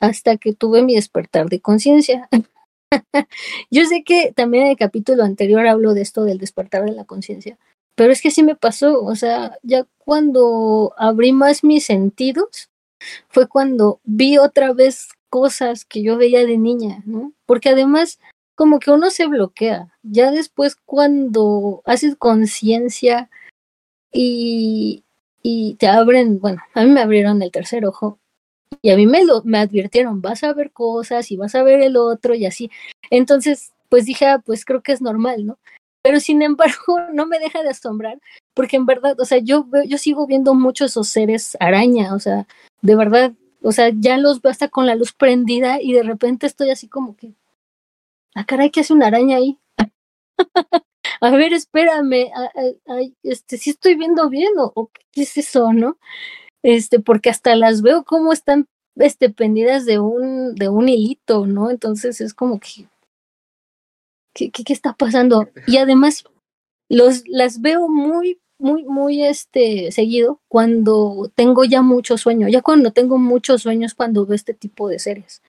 [0.00, 2.28] hasta que tuve mi despertar de conciencia.
[3.70, 7.04] Yo sé que también en el capítulo anterior hablo de esto del despertar de la
[7.04, 7.58] conciencia,
[7.94, 12.70] pero es que sí me pasó, o sea, ya cuando abrí más mis sentidos,
[13.28, 17.32] fue cuando vi otra vez cosas que yo veía de niña, ¿no?
[17.46, 18.18] Porque además,
[18.54, 19.92] como que uno se bloquea.
[20.02, 23.30] Ya después, cuando haces conciencia
[24.12, 25.04] y,
[25.42, 28.18] y te abren, bueno, a mí me abrieron el tercer ojo
[28.82, 31.80] y a mí me, lo, me advirtieron, vas a ver cosas y vas a ver
[31.82, 32.70] el otro y así.
[33.10, 35.58] Entonces, pues dije, ah, pues creo que es normal, ¿no?
[36.06, 38.20] pero sin embargo no me deja de asombrar,
[38.54, 42.46] porque en verdad, o sea, yo, yo sigo viendo muchos esos seres araña, o sea,
[42.80, 43.32] de verdad,
[43.66, 47.16] o sea, ya los veo con la luz prendida y de repente estoy así como
[47.16, 47.34] que,
[48.36, 49.58] ah, caray, ¿qué hace una araña ahí?
[51.20, 52.30] a ver, espérame,
[53.24, 55.98] este, si estoy viendo bien o, qué es eso, ¿no?
[56.62, 61.68] Este, porque hasta las veo como están este, pendidas de un, de un hilito, ¿no?
[61.68, 62.86] Entonces es como que,
[64.32, 65.48] ¿qué, qué, está pasando?
[65.66, 66.22] Y además,
[66.88, 72.92] los, las veo muy, muy, muy este, seguido cuando tengo ya mucho sueño, ya cuando
[72.92, 75.42] tengo muchos sueños cuando veo este tipo de series.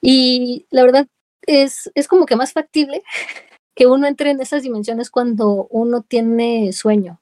[0.00, 1.06] Y la verdad
[1.46, 3.02] es, es como que más factible
[3.74, 7.20] que uno entre en esas dimensiones cuando uno tiene sueño.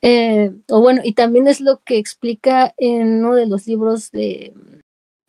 [0.00, 4.52] Eh, o bueno, y también es lo que explica en uno de los libros de,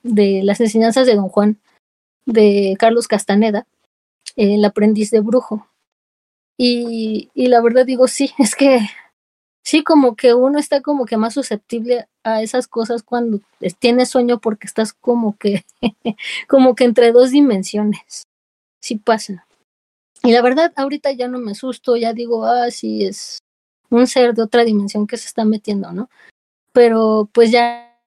[0.02, 1.60] de las enseñanzas de Don Juan,
[2.26, 3.68] de Carlos Castaneda,
[4.36, 5.68] El aprendiz de brujo.
[6.58, 8.80] Y, y la verdad digo, sí, es que
[9.64, 13.42] sí, como que uno está como que más susceptible a esas cosas cuando
[13.80, 15.66] tienes sueño porque estás como que,
[16.48, 18.24] como que entre dos dimensiones.
[18.82, 19.46] Sí pasa.
[20.24, 23.40] Y la verdad, ahorita ya no me asusto, ya digo, ah, sí, es
[23.90, 26.10] un ser de otra dimensión que se está metiendo, ¿no?
[26.72, 28.00] Pero pues ya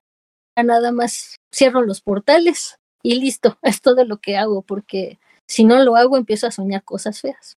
[0.55, 5.83] nada más cierro los portales y listo, es todo lo que hago, porque si no
[5.83, 7.55] lo hago empiezo a soñar cosas feas,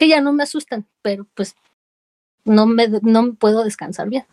[0.00, 1.54] que ya no me asustan, pero pues
[2.46, 4.24] no me, no puedo descansar bien.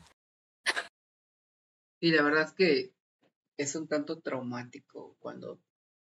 [1.99, 2.93] Y la verdad es que
[3.57, 5.59] es un tanto traumático cuando,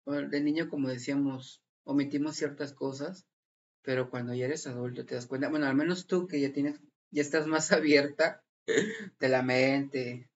[0.05, 3.27] de niño, como decíamos, omitimos ciertas cosas,
[3.81, 6.79] pero cuando ya eres adulto te das cuenta, bueno, al menos tú que ya tienes,
[7.09, 8.41] ya estás más abierta
[9.19, 10.29] de la mente,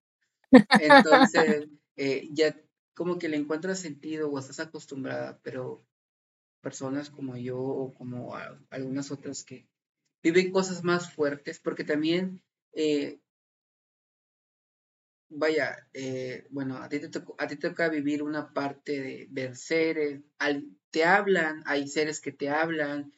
[0.78, 2.54] entonces eh, ya
[2.92, 5.86] como que le encuentras sentido o estás acostumbrada, pero
[6.66, 8.34] personas como yo o como
[8.70, 9.68] algunas otras que
[10.20, 12.42] viven cosas más fuertes, porque también,
[12.72, 13.20] eh,
[15.28, 19.54] vaya, eh, bueno, a ti, te a ti te toca vivir una parte de ver
[19.56, 20.22] seres,
[20.90, 23.12] te hablan, hay seres que te hablan,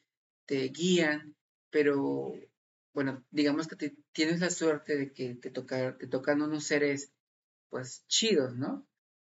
[0.44, 1.34] te guían,
[1.70, 2.34] pero
[2.92, 7.14] bueno, digamos que tienes la suerte de que te, toca, te tocan unos seres
[7.70, 8.86] pues chidos, ¿no?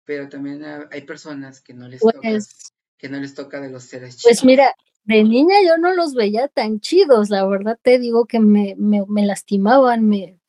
[0.03, 4.14] Pero también hay personas que no les pues que no les toca de los seres
[4.14, 4.38] pues chidos.
[4.38, 4.76] Pues mira,
[5.06, 9.04] de niña yo no los veía tan chidos, la verdad te digo que me, me,
[9.08, 10.39] me lastimaban, me,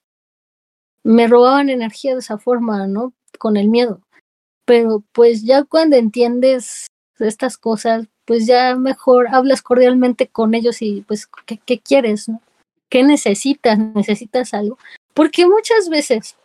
[1.03, 3.14] me robaban energía de esa forma, ¿no?
[3.38, 4.03] Con el miedo.
[4.66, 6.88] Pero pues ya cuando entiendes
[7.18, 12.28] estas cosas, pues ya mejor hablas cordialmente con ellos y pues, ¿qué, qué quieres?
[12.28, 12.42] No?
[12.90, 13.78] ¿Qué necesitas?
[13.78, 14.78] ¿Necesitas algo?
[15.14, 16.36] Porque muchas veces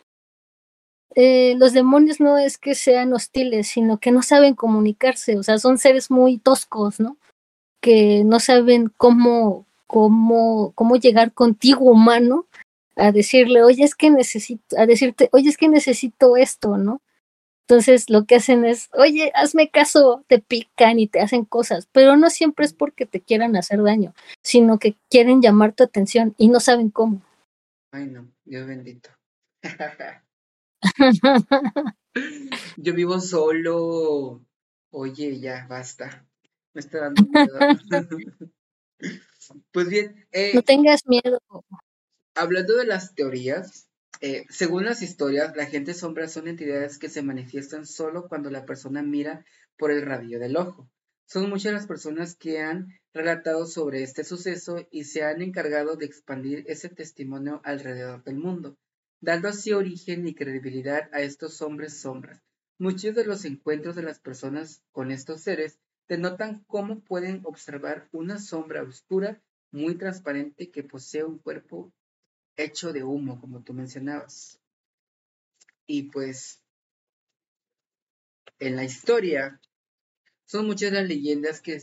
[1.20, 5.58] eh, los demonios no es que sean hostiles, sino que no saben comunicarse, o sea,
[5.58, 7.16] son seres muy toscos, ¿no?
[7.82, 12.46] Que no saben cómo, cómo, cómo llegar contigo humano
[12.94, 17.02] a decirle, oye, es que necesito, a decirte, oye, es que necesito esto, ¿no?
[17.66, 22.16] Entonces lo que hacen es, oye, hazme caso, te pican y te hacen cosas, pero
[22.16, 24.14] no siempre es porque te quieran hacer daño,
[24.44, 27.22] sino que quieren llamar tu atención y no saben cómo.
[27.90, 29.10] Ay, no, Dios bendito.
[32.76, 34.44] Yo vivo solo.
[34.90, 36.26] Oye, ya, basta.
[36.74, 38.50] Me está dando miedo.
[39.72, 40.26] pues bien.
[40.32, 41.40] Eh, no tengas miedo.
[42.34, 43.88] Hablando de las teorías,
[44.20, 48.64] eh, según las historias, la gente sombra son entidades que se manifiestan solo cuando la
[48.64, 49.44] persona mira
[49.76, 50.88] por el rabillo del ojo.
[51.26, 56.06] Son muchas las personas que han relatado sobre este suceso y se han encargado de
[56.06, 58.78] expandir ese testimonio alrededor del mundo
[59.20, 62.40] dando así origen y credibilidad a estos hombres sombras.
[62.78, 68.38] Muchos de los encuentros de las personas con estos seres denotan cómo pueden observar una
[68.38, 71.92] sombra oscura muy transparente que posee un cuerpo
[72.56, 74.60] hecho de humo, como tú mencionabas.
[75.86, 76.62] Y pues
[78.58, 79.60] en la historia
[80.46, 81.82] son muchas las leyendas que,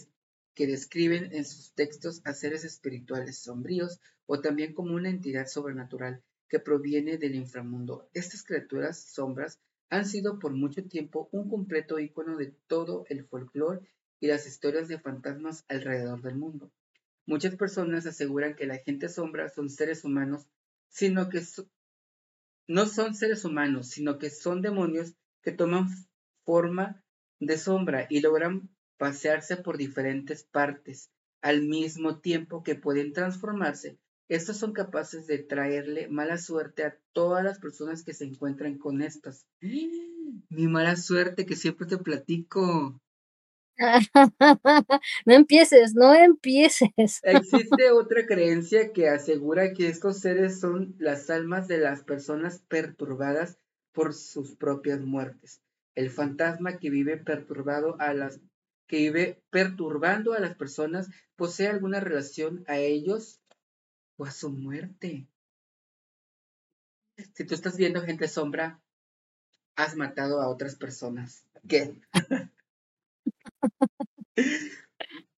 [0.53, 6.23] que describen en sus textos a seres espirituales sombríos o también como una entidad sobrenatural
[6.49, 8.09] que proviene del inframundo.
[8.13, 13.87] Estas criaturas sombras han sido por mucho tiempo un completo icono de todo el folclore
[14.19, 16.71] y las historias de fantasmas alrededor del mundo.
[17.25, 20.47] Muchas personas aseguran que la gente sombra son seres humanos,
[20.89, 21.41] sino que
[22.67, 25.87] no son seres humanos, sino que son demonios que toman
[26.43, 27.03] forma
[27.39, 34.57] de sombra y logran pasearse por diferentes partes al mismo tiempo que pueden transformarse estos
[34.57, 39.45] son capaces de traerle mala suerte a todas las personas que se encuentran con estas.
[40.49, 42.99] Mi mala suerte que siempre te platico.
[45.25, 46.89] no empieces, no empieces.
[47.23, 53.57] Existe otra creencia que asegura que estos seres son las almas de las personas perturbadas
[53.91, 55.61] por sus propias muertes.
[55.93, 58.39] El fantasma que vive perturbado a las
[58.87, 63.41] que vive perturbando a las personas posee alguna relación a ellos
[64.17, 65.27] o a su muerte.
[67.33, 68.81] Si tú estás viendo gente sombra,
[69.75, 71.45] has matado a otras personas.
[71.67, 72.01] ¿Qué?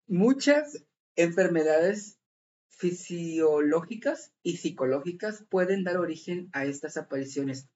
[0.08, 2.18] Muchas enfermedades
[2.70, 7.70] fisiológicas y psicológicas pueden dar origen a estas apariciones.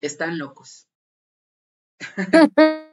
[0.00, 0.88] Están locos.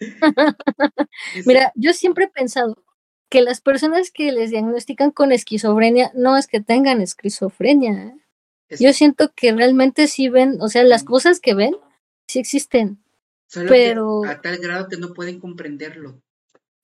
[1.46, 2.84] Mira, yo siempre he pensado,
[3.28, 8.14] que las personas que les diagnostican con esquizofrenia no es que tengan esquizofrenia,
[8.78, 11.76] Yo siento que realmente sí ven, o sea, las cosas que ven
[12.26, 13.02] sí existen.
[13.68, 16.20] pero a tal grado que no pueden comprenderlo.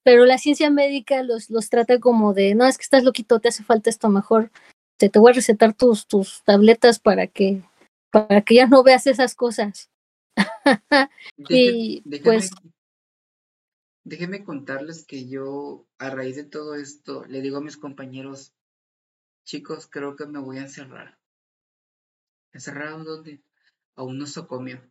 [0.02, 3.48] Pero la ciencia médica los, los trata como de, no, es que estás loquito, te
[3.48, 4.50] hace falta esto mejor.
[4.98, 7.62] Te, te voy a recetar tus, tus tabletas para que,
[8.10, 9.90] para que ya no veas esas cosas.
[11.48, 12.50] y pues
[14.04, 18.54] Déjenme contarles que yo, a raíz de todo esto, le digo a mis compañeros,
[19.44, 21.18] chicos, creo que me voy a encerrar.
[22.52, 23.42] ¿Encerrado dónde?
[23.96, 24.82] A un nosocomio.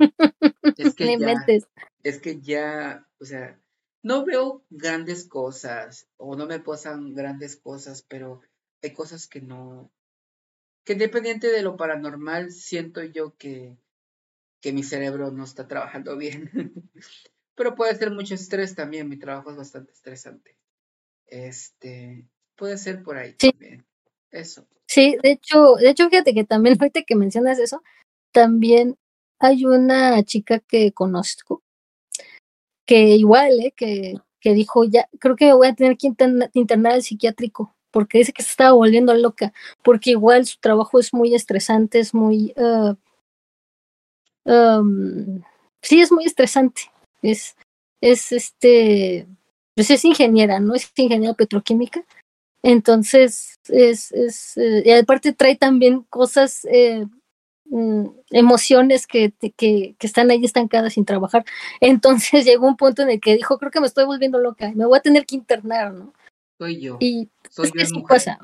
[0.78, 1.46] es que ya,
[2.04, 3.60] es que ya, o sea,
[4.02, 8.42] no veo grandes cosas o no me pasan grandes cosas, pero
[8.82, 9.90] hay cosas que no,
[10.84, 13.76] que independiente de lo paranormal, siento yo que,
[14.60, 16.50] que mi cerebro no está trabajando bien.
[17.54, 20.56] pero puede ser mucho estrés también, mi trabajo es bastante estresante.
[21.26, 23.84] Este, puede ser por ahí también.
[24.30, 24.66] Eso.
[24.86, 27.82] Sí, de hecho, de hecho, fíjate que también ahorita que mencionas eso,
[28.32, 28.98] también
[29.38, 31.62] hay una chica que conozco
[32.86, 33.72] que igual, ¿eh?
[33.76, 36.08] que, que dijo, ya, creo que voy a tener que
[36.52, 39.52] internar al psiquiátrico, porque dice que se estaba volviendo loca,
[39.82, 42.52] porque igual su trabajo es muy estresante, es muy...
[42.56, 42.94] Uh,
[45.80, 46.82] sí, es muy estresante
[47.30, 47.56] es,
[48.00, 49.26] es este,
[49.74, 50.74] pues es ingeniera, ¿no?
[50.74, 52.04] Es ingeniera petroquímica.
[52.62, 57.04] Entonces, es, es eh, y aparte trae también cosas, eh,
[57.66, 61.44] mm, emociones que, que, que, están ahí estancadas sin trabajar.
[61.80, 64.86] Entonces llegó un punto en el que dijo, creo que me estoy volviendo loca, me
[64.86, 66.14] voy a tener que internar, ¿no?
[66.58, 66.96] Soy yo.
[67.00, 68.38] Y Soy es sí pasa.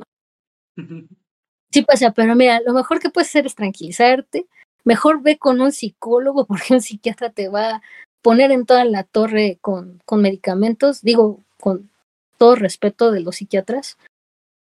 [1.70, 4.47] sí pasa, pero mira, lo mejor que puedes hacer es tranquilizarte.
[4.85, 7.81] Mejor ve con un psicólogo porque un psiquiatra te va
[8.23, 11.91] poner en toda la torre con, con medicamentos, digo, con
[12.39, 13.99] todo respeto de los psiquiatras,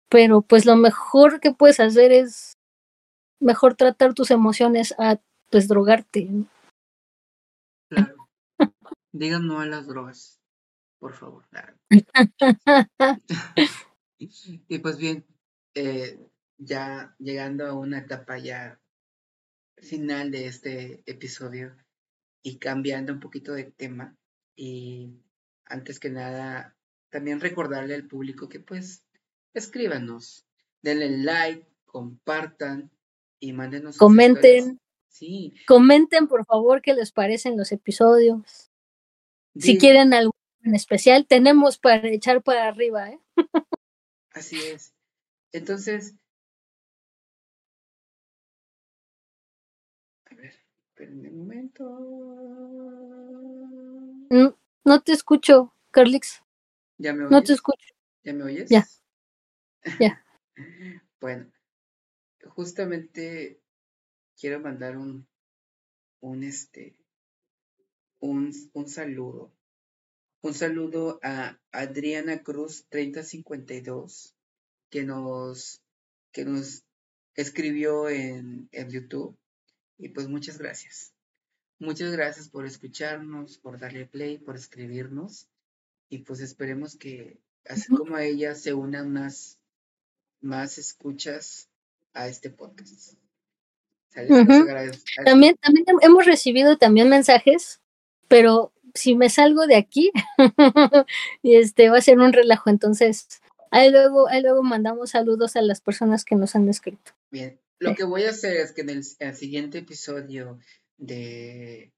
[0.09, 2.57] pero pues lo mejor que puedes hacer es
[3.41, 5.19] mejor tratar tus emociones a
[5.51, 6.29] pues drogarte.
[7.89, 8.29] Claro.
[9.13, 10.41] Digan no a las drogas,
[10.99, 11.45] por favor.
[14.19, 15.27] y pues bien,
[15.75, 16.19] eh,
[16.59, 18.81] ya llegando a una etapa ya
[19.77, 21.77] final de este episodio,
[22.45, 24.17] y cambiando un poquito de tema.
[24.55, 25.19] Y
[25.65, 26.77] antes que nada,
[27.11, 29.03] también recordarle al público que pues
[29.55, 30.47] escríbanos,
[30.83, 32.93] denle like, compartan
[33.41, 33.97] y mándenos.
[33.97, 34.79] Comenten.
[35.09, 35.55] Sí.
[35.67, 38.71] Comenten, por favor, qué les parecen los episodios.
[39.57, 43.21] Si quieren algo en especial, tenemos para echar para arriba, ¿eh?
[44.33, 44.93] Así es.
[45.53, 46.17] Entonces,
[50.95, 51.83] Esperen un momento.
[54.85, 56.41] No, te escucho, Carlix.
[56.99, 57.33] ¿Ya me oyes?
[57.33, 57.95] No te escucho.
[58.23, 58.71] ¿Ya me oyes?
[58.71, 58.87] Ya.
[60.01, 60.25] Ya.
[61.21, 61.53] bueno,
[62.47, 63.61] justamente
[64.41, 65.27] quiero mandar un,
[66.21, 66.97] un este,
[68.21, 69.53] un, un saludo.
[70.43, 74.37] Un saludo a Adriana Cruz 3052
[74.91, 75.83] que nos,
[76.31, 76.85] que nos
[77.35, 79.37] escribió en, en YouTube
[79.99, 81.13] y pues muchas gracias.
[81.79, 85.49] Muchas gracias por escucharnos, por darle play, por escribirnos.
[86.09, 89.59] Y pues esperemos que, así como a ella, se unan más,
[90.41, 91.69] más escuchas
[92.13, 93.15] a este podcast.
[95.25, 97.81] También, también hemos recibido también mensajes,
[98.29, 100.13] pero si me salgo de aquí,
[101.43, 103.41] y este va a ser un relajo, entonces
[103.73, 107.13] ahí luego, ahí luego mandamos saludos a las personas que nos han escrito.
[107.31, 109.05] Bien, lo que voy a hacer es que en el,
[109.35, 110.59] siguiente episodio
[110.97, 111.93] de,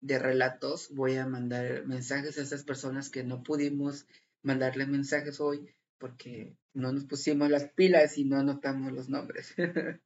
[0.00, 4.06] de relatos voy a mandar mensajes a esas personas que no pudimos
[4.42, 9.54] mandarle mensajes hoy porque no nos pusimos las pilas y no anotamos los nombres.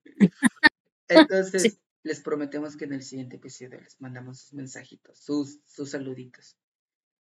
[1.09, 6.57] Entonces, les prometemos que en el siguiente episodio les mandamos sus mensajitos, sus, sus saluditos.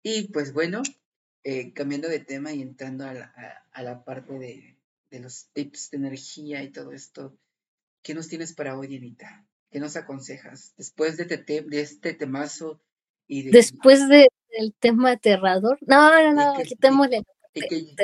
[0.02, 0.82] Y pues bueno,
[1.44, 3.12] eh, cambiando de tema y entrando a
[3.78, 4.77] a la parte de,
[5.10, 7.36] de los tips de energía y todo esto,
[8.02, 9.46] ¿qué nos tienes para hoy, Dianita?
[9.70, 10.74] ¿Qué nos aconsejas?
[10.76, 12.80] Después de, de este temazo
[13.26, 13.50] y de...
[13.50, 15.78] Después de, del tema aterrador.
[15.86, 17.22] No, no, no, quitémosle
[17.54, 17.94] y, que,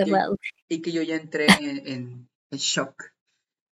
[0.68, 2.28] y, que yo ya entré en, en,
[2.58, 3.12] shock.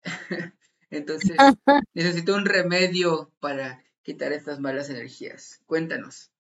[0.91, 1.37] Entonces,
[1.95, 5.61] necesito un remedio para quitar estas malas energías.
[5.67, 6.31] Cuéntanos.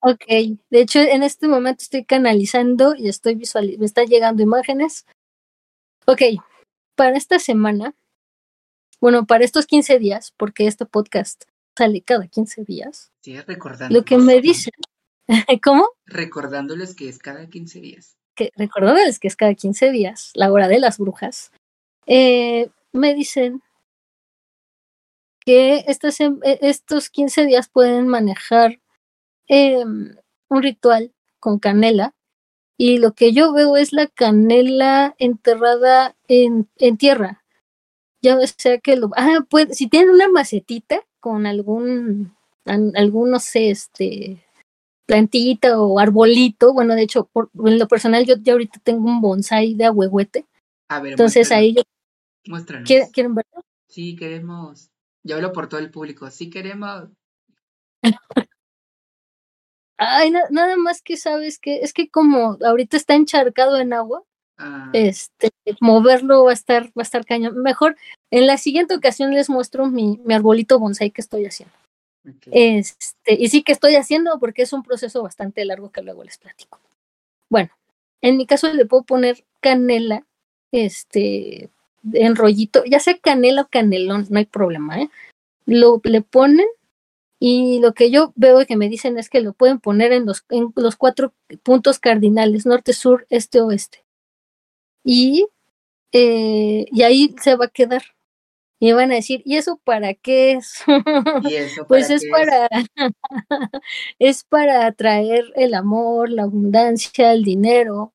[0.00, 0.24] Ok,
[0.70, 5.06] de hecho en este momento estoy canalizando y estoy visualizando, me están llegando imágenes
[6.06, 6.22] Ok,
[6.96, 7.94] para esta semana,
[9.00, 11.44] bueno, para estos 15 días, porque este podcast
[11.76, 13.12] sale cada 15 días.
[13.20, 13.96] Sí, recordando.
[13.96, 14.72] Lo que me dicen,
[15.62, 15.88] ¿cómo?
[16.06, 18.16] Recordándoles que es cada 15 días.
[18.34, 21.50] Que, recordándoles que es cada 15 días, la hora de las brujas.
[22.06, 23.62] eh, me dicen
[25.44, 28.80] que estos, e, estos 15 días pueden manejar
[29.48, 30.16] em,
[30.48, 32.14] un ritual con canela
[32.84, 37.44] y lo que yo veo es la canela enterrada en, en tierra.
[38.22, 39.10] Ya sea que lo...
[39.16, 44.44] Ah, pues si tienen una macetita con algún, algún, no sé, este,
[45.06, 49.20] plantita o arbolito, bueno, de hecho, por, en lo personal yo ya ahorita tengo un
[49.20, 50.46] bonsai de ahuehuete.
[50.88, 51.82] A ver, Entonces ahí yo...
[52.48, 52.88] Muéstranos.
[53.12, 53.64] ¿Quieren, verlo?
[53.86, 54.90] Sí, queremos.
[55.22, 56.28] Yo hablo por todo el público.
[56.32, 57.10] Sí, queremos.
[60.04, 64.24] Ay, nada más que sabes que es que como ahorita está encharcado en agua,
[64.58, 64.90] ah.
[64.92, 65.50] este,
[65.80, 67.62] moverlo va a estar, va a estar cañón.
[67.62, 67.96] Mejor
[68.32, 71.74] en la siguiente ocasión les muestro mi, mi arbolito bonsai que estoy haciendo.
[72.50, 76.38] Este, y sí que estoy haciendo porque es un proceso bastante largo que luego les
[76.38, 76.80] platico.
[77.48, 77.70] Bueno,
[78.20, 80.24] en mi caso le puedo poner canela,
[80.72, 81.70] este,
[82.12, 85.10] en rollito, ya sea canela o canelón, no hay problema, ¿eh?
[85.64, 86.66] Lo le ponen
[87.44, 90.44] y lo que yo veo que me dicen es que lo pueden poner en los,
[90.48, 91.34] en los cuatro
[91.64, 94.04] puntos cardinales, norte, sur, este, oeste.
[95.02, 95.48] Y,
[96.12, 98.02] eh, y ahí se va a quedar.
[98.78, 100.84] Y van a decir, ¿y eso para qué es?
[101.88, 102.68] pues es para,
[104.20, 108.12] es para atraer el amor, la abundancia, el dinero.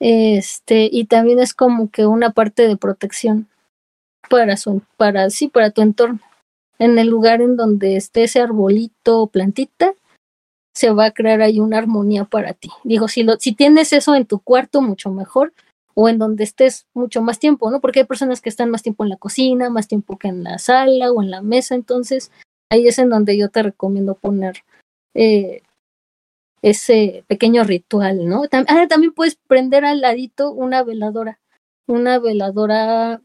[0.00, 3.46] Este, y también es como que una parte de protección
[4.30, 6.20] para su, para, sí, para tu entorno
[6.78, 9.94] en el lugar en donde esté ese arbolito o plantita,
[10.74, 12.70] se va a crear ahí una armonía para ti.
[12.82, 15.52] Digo, si, lo, si tienes eso en tu cuarto, mucho mejor,
[15.94, 17.80] o en donde estés mucho más tiempo, ¿no?
[17.80, 20.58] Porque hay personas que están más tiempo en la cocina, más tiempo que en la
[20.58, 22.32] sala o en la mesa, entonces
[22.70, 24.64] ahí es en donde yo te recomiendo poner
[25.14, 25.62] eh,
[26.62, 28.42] ese pequeño ritual, ¿no?
[28.50, 31.38] ah, también puedes prender al ladito una veladora,
[31.86, 33.20] una veladora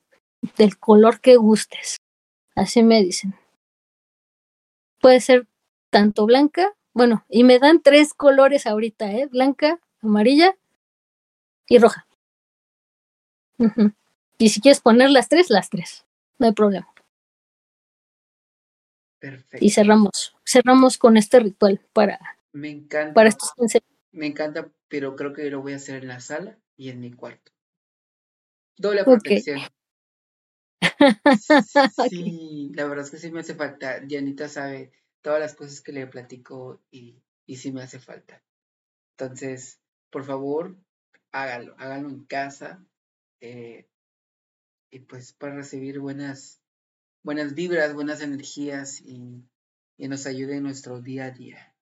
[0.58, 1.98] del color que gustes.
[2.60, 3.34] Así me dicen.
[5.00, 5.48] Puede ser
[5.90, 9.28] tanto blanca, bueno, y me dan tres colores ahorita, ¿eh?
[9.28, 10.58] Blanca, amarilla
[11.70, 12.06] y roja.
[14.38, 16.06] Y si quieres poner las tres, las tres.
[16.38, 16.94] No hay problema.
[19.20, 19.66] Perfecto.
[19.66, 22.20] Y cerramos, cerramos con este ritual para,
[22.52, 23.82] me encanta, para estos 15.
[24.12, 27.14] Me encanta, pero creo que lo voy a hacer en la sala y en mi
[27.14, 27.54] cuarto.
[28.76, 29.62] Doble protección.
[32.10, 34.00] Sí, la verdad es que sí me hace falta.
[34.00, 38.42] Dianita sabe todas las cosas que le platico y, y sí me hace falta.
[39.18, 39.80] Entonces,
[40.12, 40.78] por favor,
[41.32, 42.84] hágalo, hágalo en casa.
[43.42, 43.88] Eh,
[44.92, 46.62] y pues para recibir buenas,
[47.24, 49.44] buenas vibras, buenas energías y,
[49.98, 51.76] y nos ayude en nuestro día a día.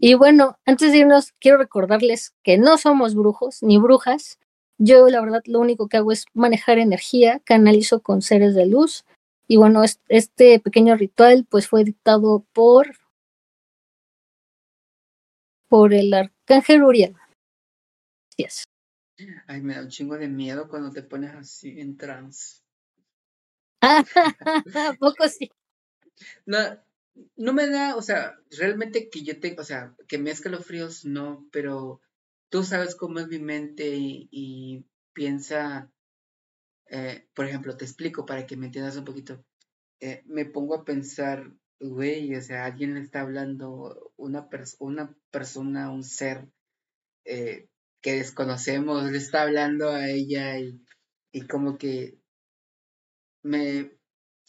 [0.00, 4.38] Y bueno, antes de irnos, quiero recordarles que no somos brujos ni brujas,
[4.78, 9.04] yo la verdad lo único que hago es manejar energía, canalizo con seres de luz
[9.46, 12.96] y bueno, este pequeño ritual pues fue dictado por
[15.68, 17.16] por el arcángel Uriel.
[18.36, 18.64] Yes.
[19.46, 22.62] Ay, me da un chingo de miedo cuando te pones así en trance.
[23.82, 25.50] ¿A poco sí?
[26.46, 26.58] No,
[27.36, 31.46] no me da, o sea, realmente que yo tengo, o sea, que me fríos, no,
[31.50, 32.00] pero
[32.50, 35.90] tú sabes cómo es mi mente y, piensa,
[36.86, 39.44] eh, por ejemplo, te explico para que me entiendas un poquito.
[40.00, 46.04] Eh, me pongo a pensar, güey, o sea, alguien le está hablando, una, persona, un
[46.04, 46.48] ser
[47.24, 47.68] eh,
[48.00, 50.80] que desconocemos, le está hablando a ella y,
[51.32, 52.18] y como que
[53.42, 53.90] me,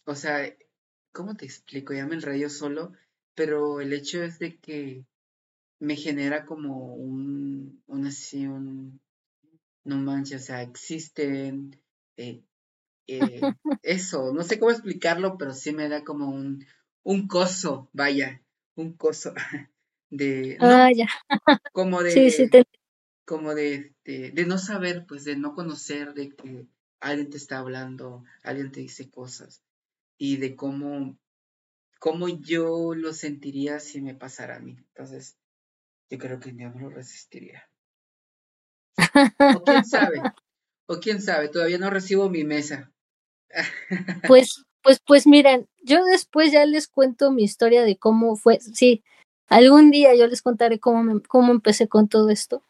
[0.05, 0.53] o sea,
[1.11, 1.93] ¿cómo te explico?
[1.93, 2.93] Ya me enredo solo,
[3.35, 5.05] pero el hecho es de que
[5.79, 9.01] me genera como un, un así, un,
[9.85, 11.81] no manches, o sea, existen,
[12.17, 12.43] eh,
[13.07, 13.41] eh,
[13.83, 16.65] eso, no sé cómo explicarlo, pero sí me da como un,
[17.03, 18.41] un coso, vaya,
[18.75, 19.33] un coso
[20.09, 21.07] de, ah, ya.
[21.71, 22.67] como de,
[23.25, 26.67] como de, de, de, no saber, pues de no conocer, de que
[26.99, 29.63] alguien te está hablando, alguien te dice cosas,
[30.17, 31.17] y de cómo,
[31.99, 34.75] cómo yo lo sentiría si me pasara a mí.
[34.89, 35.37] Entonces,
[36.09, 37.69] yo creo que el diablo resistiría.
[39.57, 40.21] O quién sabe,
[40.87, 42.91] o quién sabe, todavía no recibo mi mesa.
[44.27, 49.03] Pues, pues, pues miren, yo después ya les cuento mi historia de cómo fue, sí,
[49.47, 52.63] algún día yo les contaré cómo, cómo empecé con todo esto,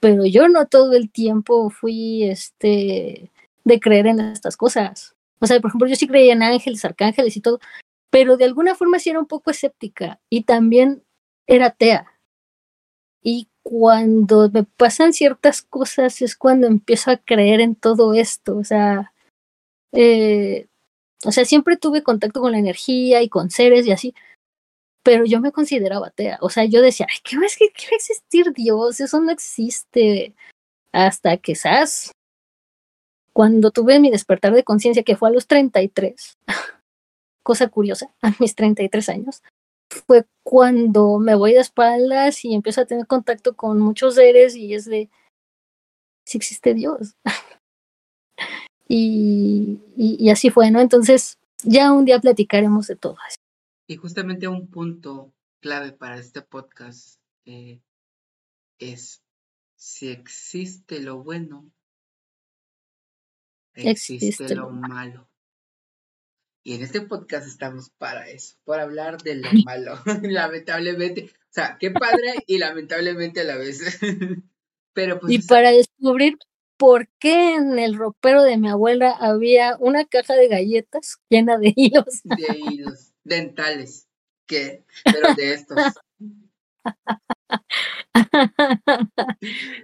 [0.00, 3.30] pero yo no todo el tiempo fui, este,
[3.64, 5.14] de creer en estas cosas.
[5.40, 7.60] O sea, por ejemplo, yo sí creía en ángeles, arcángeles y todo,
[8.10, 11.02] pero de alguna forma sí era un poco escéptica y también
[11.46, 12.09] era atea.
[13.22, 18.56] Y cuando me pasan ciertas cosas es cuando empiezo a creer en todo esto.
[18.56, 19.12] O sea,
[19.92, 20.66] eh,
[21.24, 24.14] o sea, siempre tuve contacto con la energía y con seres y así,
[25.02, 26.38] pero yo me consideraba atea.
[26.40, 29.00] O sea, yo decía, Ay, ¿qué más que quiere existir Dios?
[29.00, 30.34] Eso no existe.
[30.92, 32.12] Hasta que, ¿sabes?
[33.32, 36.38] Cuando tuve mi despertar de conciencia, que fue a los 33,
[37.42, 39.42] cosa curiosa, a mis 33 años,
[39.90, 44.74] fue cuando me voy de espaldas y empiezo a tener contacto con muchos seres y
[44.74, 45.10] es de,
[46.24, 47.16] si existe Dios.
[48.88, 50.80] y, y, así fue, ¿no?
[50.80, 53.36] Entonces, ya un día platicaremos de todo eso.
[53.86, 57.80] Y justamente un punto clave para este podcast eh,
[58.78, 59.22] es,
[59.76, 61.70] si existe lo bueno,
[63.74, 65.29] existe, lo malo.
[66.62, 71.30] Y en este podcast estamos para eso, para hablar de lo malo, lamentablemente.
[71.32, 73.80] O sea, qué padre y lamentablemente a la vez.
[74.92, 76.36] Pero pues, y para descubrir
[76.76, 81.72] por qué en el ropero de mi abuela había una caja de galletas llena de
[81.76, 82.22] hilos.
[82.24, 84.08] De hilos dentales,
[84.46, 85.78] que, pero de estos.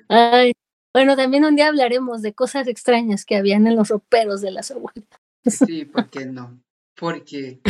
[0.09, 0.53] Ay,
[0.93, 4.71] bueno, también un día hablaremos de cosas extrañas que habían en los roperos de las
[4.71, 5.07] abuelas.
[5.45, 6.61] Sí, ¿por qué no?
[6.97, 7.61] Porque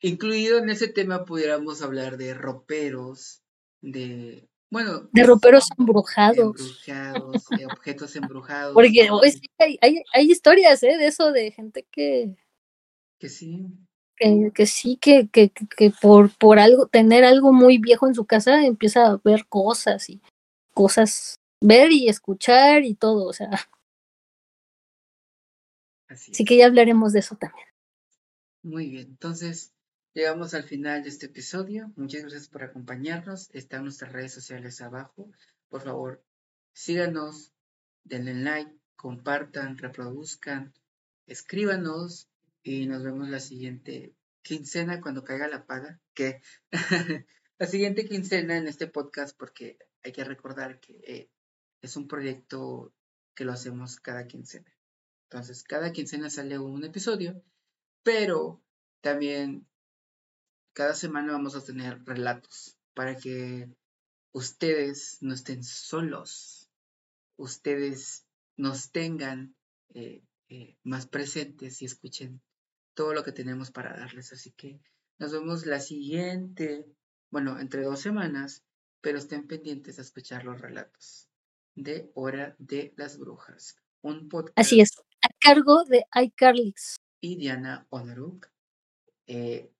[0.00, 3.42] incluido en ese tema pudiéramos hablar de roperos,
[3.80, 5.08] de, bueno...
[5.12, 6.38] De roperos embrujados.
[6.38, 8.74] Embrujados, de objetos embrujados.
[8.74, 10.96] Porque hoy sí hay, hay, historias ¿eh?
[10.96, 12.34] de eso, de gente que...
[13.18, 13.66] Que sí.
[14.54, 18.64] Que, sí, que, que, que por, por algo, tener algo muy viejo en su casa
[18.64, 20.22] empieza a ver cosas y
[20.72, 23.50] cosas, ver y escuchar y todo, o sea.
[26.08, 27.71] Así que ya hablaremos de eso también.
[28.64, 29.72] Muy bien, entonces
[30.14, 31.92] llegamos al final de este episodio.
[31.96, 33.50] Muchas gracias por acompañarnos.
[33.52, 35.32] Están nuestras redes sociales abajo.
[35.68, 36.24] Por favor,
[36.72, 37.52] síganos,
[38.04, 40.72] denle like, compartan, reproduzcan,
[41.26, 42.28] escríbanos
[42.62, 46.00] y nos vemos la siguiente quincena cuando caiga la paga.
[46.14, 46.40] Que
[47.58, 51.30] la siguiente quincena en este podcast porque hay que recordar que eh,
[51.80, 52.94] es un proyecto
[53.34, 54.72] que lo hacemos cada quincena.
[55.24, 57.42] Entonces, cada quincena sale un episodio
[58.02, 58.62] pero
[59.00, 59.66] también
[60.72, 63.68] cada semana vamos a tener relatos para que
[64.32, 66.70] ustedes no estén solos,
[67.36, 68.26] ustedes
[68.56, 69.54] nos tengan
[69.94, 72.40] eh, eh, más presentes y escuchen
[72.94, 74.32] todo lo que tenemos para darles.
[74.32, 74.80] Así que
[75.18, 76.86] nos vemos la siguiente,
[77.30, 78.64] bueno, entre dos semanas,
[79.00, 81.28] pero estén pendientes a escuchar los relatos
[81.74, 83.76] de Hora de las Brujas.
[84.02, 84.58] Un podcast.
[84.58, 84.90] Así es,
[85.22, 88.50] a cargo de iCarlix y Diana Onaruk,
[89.28, 89.70] eh,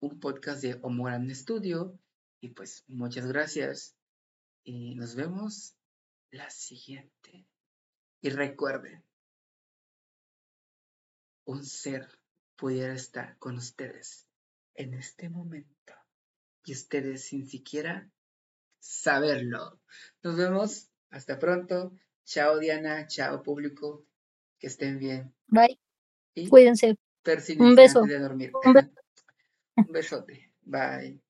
[0.00, 1.96] un podcast de Omoran Studio.
[2.40, 3.96] Y pues muchas gracias
[4.64, 5.76] y nos vemos
[6.32, 7.46] la siguiente.
[8.20, 9.04] Y recuerden,
[11.44, 12.08] un ser
[12.56, 14.26] pudiera estar con ustedes
[14.74, 15.94] en este momento
[16.64, 18.10] y ustedes sin siquiera
[18.80, 19.80] saberlo.
[20.24, 20.88] Nos vemos.
[21.10, 21.92] Hasta pronto.
[22.24, 23.06] Chao Diana.
[23.06, 24.04] Chao público.
[24.58, 25.32] Que estén bien.
[25.46, 25.78] Bye.
[26.48, 26.96] Cuídense.
[27.58, 28.02] Un beso.
[28.02, 28.52] De dormir.
[28.64, 28.88] Un, beso.
[29.76, 30.52] Un besote.
[30.62, 31.20] Bye.